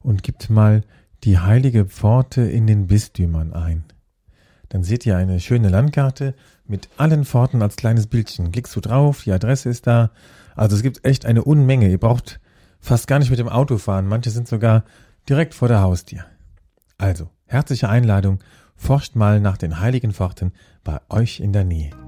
und 0.00 0.24
gibt 0.24 0.50
mal 0.50 0.82
die 1.22 1.38
heilige 1.38 1.84
Pforte 1.86 2.42
in 2.42 2.66
den 2.66 2.88
Bistümern 2.88 3.52
ein. 3.52 3.84
Dann 4.68 4.82
seht 4.82 5.06
ihr 5.06 5.16
eine 5.16 5.38
schöne 5.38 5.68
Landkarte 5.68 6.34
mit 6.66 6.88
allen 6.96 7.24
Pforten 7.24 7.62
als 7.62 7.76
kleines 7.76 8.08
Bildchen. 8.08 8.50
Klickst 8.50 8.74
du 8.74 8.80
drauf, 8.80 9.22
die 9.22 9.32
Adresse 9.32 9.68
ist 9.68 9.86
da. 9.86 10.10
Also 10.56 10.76
es 10.76 10.82
gibt 10.82 11.04
echt 11.04 11.24
eine 11.24 11.44
Unmenge. 11.44 11.88
Ihr 11.88 11.98
braucht 11.98 12.40
fast 12.80 13.06
gar 13.06 13.20
nicht 13.20 13.30
mit 13.30 13.38
dem 13.38 13.48
Auto 13.48 13.78
fahren. 13.78 14.08
Manche 14.08 14.30
sind 14.30 14.48
sogar 14.48 14.84
direkt 15.28 15.54
vor 15.54 15.68
der 15.68 15.82
Haustür. 15.82 16.24
Also, 16.98 17.30
herzliche 17.46 17.88
Einladung, 17.88 18.40
forscht 18.74 19.14
mal 19.14 19.40
nach 19.40 19.56
den 19.56 19.78
heiligen 19.78 20.12
Pforten 20.12 20.52
bei 20.82 20.98
euch 21.08 21.38
in 21.38 21.52
der 21.52 21.64
Nähe. 21.64 22.07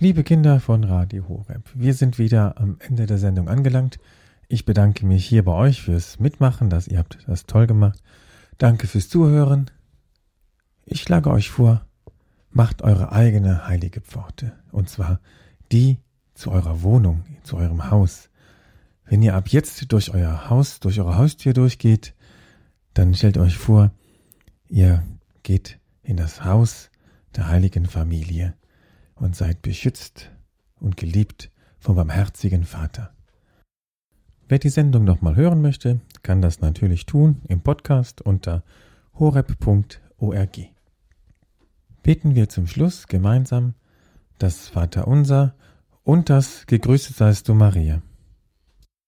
Liebe 0.00 0.22
Kinder 0.22 0.60
von 0.60 0.84
Radio 0.84 1.26
Horeb, 1.28 1.68
wir 1.74 1.92
sind 1.92 2.20
wieder 2.20 2.60
am 2.60 2.76
Ende 2.78 3.06
der 3.06 3.18
Sendung 3.18 3.48
angelangt. 3.48 3.98
Ich 4.46 4.64
bedanke 4.64 5.04
mich 5.04 5.26
hier 5.26 5.44
bei 5.44 5.50
euch 5.50 5.82
fürs 5.82 6.20
Mitmachen, 6.20 6.70
dass 6.70 6.86
ihr 6.86 6.98
habt 6.98 7.18
das 7.26 7.46
toll 7.46 7.66
gemacht. 7.66 8.00
Danke 8.58 8.86
fürs 8.86 9.08
Zuhören. 9.08 9.72
Ich 10.86 11.02
schlage 11.02 11.30
euch 11.30 11.50
vor, 11.50 11.84
macht 12.52 12.82
eure 12.82 13.10
eigene 13.10 13.66
heilige 13.66 14.00
Pforte, 14.00 14.52
und 14.70 14.88
zwar 14.88 15.18
die 15.72 15.98
zu 16.32 16.52
eurer 16.52 16.82
Wohnung, 16.82 17.24
zu 17.42 17.56
eurem 17.56 17.90
Haus. 17.90 18.30
Wenn 19.04 19.20
ihr 19.20 19.34
ab 19.34 19.48
jetzt 19.48 19.90
durch 19.90 20.14
euer 20.14 20.48
Haus, 20.48 20.78
durch 20.78 21.00
eure 21.00 21.18
Haustür 21.18 21.54
durchgeht, 21.54 22.14
dann 22.94 23.14
stellt 23.14 23.36
euch 23.36 23.56
vor, 23.56 23.90
ihr 24.68 25.02
geht 25.42 25.80
in 26.04 26.16
das 26.16 26.44
Haus 26.44 26.88
der 27.34 27.48
heiligen 27.48 27.86
Familie 27.86 28.54
und 29.20 29.36
seid 29.36 29.62
beschützt 29.62 30.30
und 30.80 30.96
geliebt 30.96 31.50
vom 31.78 31.96
barmherzigen 31.96 32.64
Vater. 32.64 33.14
Wer 34.48 34.58
die 34.58 34.70
Sendung 34.70 35.04
nochmal 35.04 35.36
hören 35.36 35.60
möchte, 35.60 36.00
kann 36.22 36.40
das 36.40 36.60
natürlich 36.60 37.06
tun 37.06 37.42
im 37.48 37.60
Podcast 37.60 38.22
unter 38.22 38.62
horeb.org. 39.18 40.58
Beten 42.02 42.34
wir 42.34 42.48
zum 42.48 42.66
Schluss 42.66 43.06
gemeinsam 43.06 43.74
das 44.38 44.68
Vaterunser 44.68 45.54
und 46.04 46.30
das 46.30 46.66
Gegrüßet 46.66 47.16
seist 47.16 47.48
du 47.48 47.54
Maria. 47.54 48.00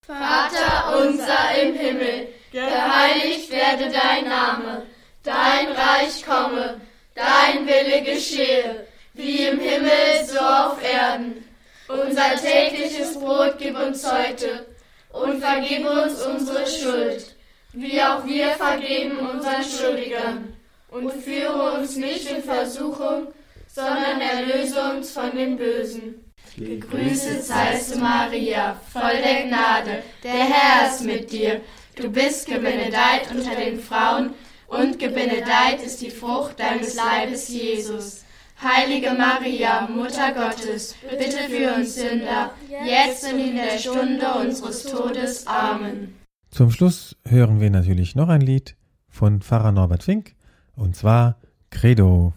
Vater 0.04 0.98
unser 1.00 1.62
im 1.62 1.74
Himmel, 1.74 2.28
geheiligt 2.52 3.50
werde 3.50 3.90
dein 3.90 4.28
Name, 4.28 4.82
dein 5.22 5.68
Reich 5.68 6.24
komme, 6.26 6.80
dein 7.14 7.66
Wille 7.66 8.04
geschehe 8.04 8.89
wie 9.14 9.46
im 9.46 9.58
Himmel, 9.58 10.24
so 10.26 10.38
auf 10.38 10.82
Erden. 10.82 11.44
Unser 11.88 12.36
tägliches 12.36 13.14
Brot 13.14 13.56
gib 13.58 13.76
uns 13.76 14.10
heute 14.10 14.66
und 15.12 15.40
vergib 15.40 15.84
uns 15.86 16.22
unsere 16.22 16.66
Schuld, 16.66 17.36
wie 17.72 18.00
auch 18.00 18.24
wir 18.24 18.50
vergeben 18.50 19.18
unseren 19.18 19.64
Schuldigern. 19.64 20.56
Und 20.88 21.12
führe 21.12 21.78
uns 21.78 21.96
nicht 21.96 22.30
in 22.30 22.42
Versuchung, 22.42 23.28
sondern 23.68 24.20
erlöse 24.20 24.80
uns 24.92 25.12
von 25.12 25.36
dem 25.36 25.56
Bösen. 25.56 26.32
Gegrüßet 26.56 27.44
seist 27.44 27.94
du, 27.94 27.98
Maria, 28.00 28.80
voll 28.92 29.16
der 29.22 29.44
Gnade, 29.44 30.02
der 30.24 30.32
Herr 30.32 30.88
ist 30.88 31.02
mit 31.04 31.30
dir. 31.30 31.60
Du 31.94 32.10
bist 32.10 32.46
gebenedeit 32.46 33.30
unter 33.30 33.54
den 33.54 33.80
Frauen, 33.80 34.34
und 34.66 35.00
gebenedeit 35.00 35.82
ist 35.84 36.00
die 36.00 36.10
Frucht 36.10 36.60
deines 36.60 36.94
Leibes, 36.94 37.48
Jesus. 37.48 38.24
Heilige 38.62 39.12
Maria, 39.12 39.88
Mutter 39.88 40.34
Gottes, 40.34 40.94
bitte 41.10 41.48
für 41.48 41.76
uns 41.76 41.94
Sünder, 41.94 42.50
jetzt 42.84 43.24
und 43.32 43.38
in 43.38 43.56
der 43.56 43.78
Stunde 43.78 44.26
unseres 44.38 44.82
Todes. 44.84 45.46
Amen. 45.46 46.14
Zum 46.50 46.70
Schluss 46.70 47.16
hören 47.26 47.60
wir 47.60 47.70
natürlich 47.70 48.14
noch 48.16 48.28
ein 48.28 48.42
Lied 48.42 48.76
von 49.08 49.40
Pfarrer 49.40 49.72
Norbert 49.72 50.02
Fink, 50.02 50.34
und 50.76 50.94
zwar 50.94 51.36
Credo. 51.70 52.34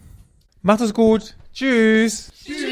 Macht 0.62 0.80
es 0.80 0.94
gut. 0.94 1.36
Tschüss. 1.52 2.32
Tschüss. 2.42 2.63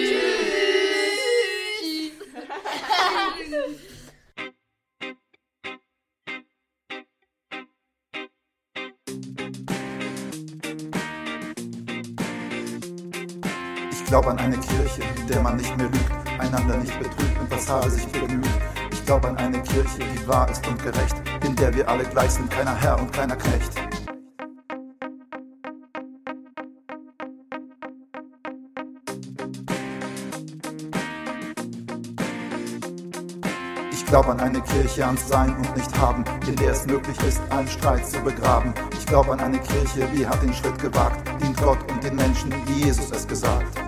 glaube 14.12 14.28
an 14.28 14.38
eine 14.40 14.58
Kirche, 14.58 15.00
in 15.20 15.26
der 15.26 15.40
man 15.40 15.56
nicht 15.56 15.74
mehr 15.74 15.86
lügt, 15.86 16.12
einander 16.38 16.76
nicht 16.76 16.98
betrügt 16.98 17.40
und 17.40 17.50
was 17.50 17.66
habe 17.66 17.88
sich 17.88 18.06
bemüht. 18.08 18.46
Ich 18.90 19.06
glaube 19.06 19.28
an 19.28 19.38
eine 19.38 19.62
Kirche, 19.62 20.00
die 20.00 20.28
wahr 20.28 20.50
ist 20.50 20.66
und 20.68 20.82
gerecht, 20.82 21.16
in 21.42 21.56
der 21.56 21.72
wir 21.74 21.88
alle 21.88 22.04
gleich 22.04 22.32
sind, 22.32 22.50
keiner 22.50 22.74
Herr 22.74 23.00
und 23.00 23.10
keiner 23.10 23.36
Knecht. 23.36 23.72
Ich 33.92 34.04
glaube 34.04 34.28
an 34.28 34.40
eine 34.40 34.60
Kirche, 34.60 35.06
ans 35.06 35.26
Sein 35.26 35.56
und 35.56 35.74
nicht 35.74 35.98
Haben, 35.98 36.22
in 36.46 36.56
der 36.56 36.72
es 36.72 36.84
möglich 36.84 37.16
ist, 37.26 37.40
allen 37.48 37.66
Streit 37.66 38.06
zu 38.06 38.20
begraben. 38.20 38.74
Ich 38.92 39.06
glaube 39.06 39.32
an 39.32 39.40
eine 39.40 39.58
Kirche, 39.58 40.06
die 40.14 40.26
hat 40.26 40.42
den 40.42 40.52
Schritt 40.52 40.78
gewagt, 40.78 41.26
dient 41.40 41.56
Gott 41.62 41.78
und 41.90 42.04
den 42.04 42.16
Menschen, 42.16 42.52
wie 42.66 42.84
Jesus 42.84 43.10
es 43.10 43.26
gesagt. 43.26 43.81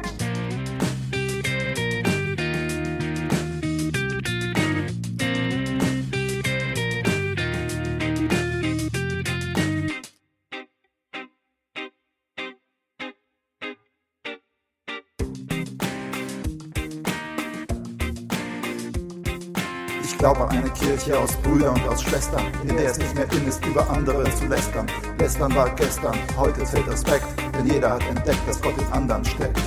Glaube 20.24 20.40
an 20.40 20.56
eine 20.56 20.70
Kirche 20.70 21.18
aus 21.18 21.36
Brüdern 21.42 21.74
und 21.74 21.86
aus 21.86 22.02
Schwestern, 22.02 22.46
in 22.62 22.74
der 22.74 22.92
es 22.92 22.96
nicht 22.96 23.14
mehr 23.14 23.30
in 23.30 23.46
ist, 23.46 23.62
über 23.66 23.86
andere 23.90 24.24
zu 24.34 24.46
lästern. 24.46 24.86
Lästern 25.18 25.54
war 25.54 25.68
gestern, 25.74 26.18
heute 26.38 26.64
zählt 26.64 26.88
Respekt, 26.88 27.26
denn 27.54 27.66
jeder 27.66 27.90
hat 27.90 28.08
entdeckt, 28.08 28.40
dass 28.48 28.62
Gott 28.62 28.72
in 28.78 28.86
anderen 28.90 29.22
steckt. 29.22 29.60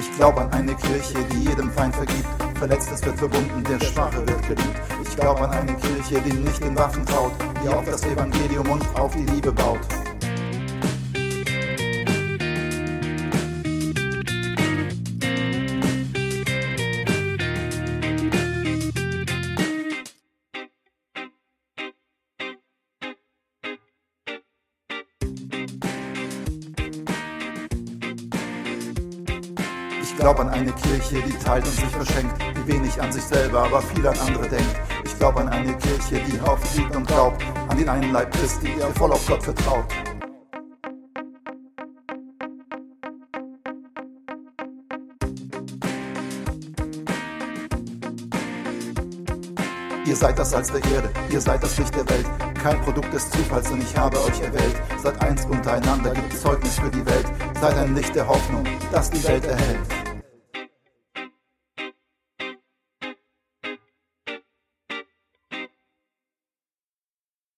Ich 0.00 0.16
glaube 0.16 0.40
an 0.40 0.50
eine 0.50 0.74
Kirche, 0.74 1.18
die 1.30 1.50
jedem 1.50 1.70
Feind 1.70 1.94
vergibt. 1.94 2.26
Verletztes 2.58 3.04
wird 3.04 3.16
verbunden, 3.16 3.62
der 3.62 3.78
Schwache 3.78 4.26
wird 4.26 4.42
geliebt. 4.42 4.80
Ich 5.04 5.14
glaube 5.14 5.42
an 5.42 5.50
eine 5.52 5.76
Kirche, 5.76 6.20
die 6.20 6.32
nicht 6.32 6.64
den 6.64 6.76
Waffen 6.76 7.06
traut, 7.06 7.30
die 7.62 7.68
auf 7.68 7.84
das 7.84 8.02
Evangelium 8.02 8.68
und 8.68 8.84
auf 8.98 9.14
die 9.14 9.24
Liebe 9.26 9.52
baut. 9.52 9.78
Glaube 30.16 30.40
an 30.40 30.48
eine 30.48 30.72
Kirche, 30.72 31.22
die 31.22 31.32
teilt 31.44 31.66
und 31.66 31.74
sich 31.74 31.84
verschenkt, 31.84 32.34
die 32.56 32.72
wenig 32.72 33.00
an 33.00 33.12
sich 33.12 33.22
selber, 33.22 33.64
aber 33.64 33.82
viel 33.82 34.06
an 34.06 34.18
andere 34.26 34.48
denkt. 34.48 34.76
Ich 35.04 35.18
glaube 35.18 35.40
an 35.40 35.48
eine 35.48 35.76
Kirche, 35.76 36.20
die 36.26 36.38
liebt 36.76 36.96
und 36.96 37.06
glaubt, 37.06 37.42
an 37.68 37.76
den 37.76 37.88
einen 37.88 38.12
Leib 38.12 38.32
Christi, 38.32 38.74
der 38.78 38.88
voll 38.94 39.12
auf 39.12 39.26
Gott 39.26 39.42
vertraut. 39.42 39.86
Ihr 50.06 50.14
seid 50.14 50.38
das 50.38 50.50
Salz 50.52 50.70
der 50.70 50.84
Erde, 50.92 51.10
ihr 51.30 51.40
seid 51.40 51.62
das 51.62 51.76
Licht 51.78 51.94
der 51.94 52.08
Welt. 52.08 52.26
Kein 52.62 52.80
Produkt 52.82 53.12
des 53.12 53.28
Zufalls, 53.30 53.68
denn 53.68 53.80
ich 53.80 53.96
habe 53.96 54.16
euch 54.22 54.40
erwählt. 54.40 54.76
Seid 55.02 55.20
eins 55.20 55.44
untereinander, 55.44 56.12
gibt 56.12 56.32
Zeugnis 56.38 56.78
für 56.78 56.90
die 56.90 57.04
Welt. 57.04 57.26
Seid 57.60 57.76
ein 57.76 57.94
Licht 57.94 58.14
der 58.14 58.26
Hoffnung, 58.26 58.64
das 58.92 59.10
die 59.10 59.22
Welt 59.26 59.44
erhält. 59.44 59.95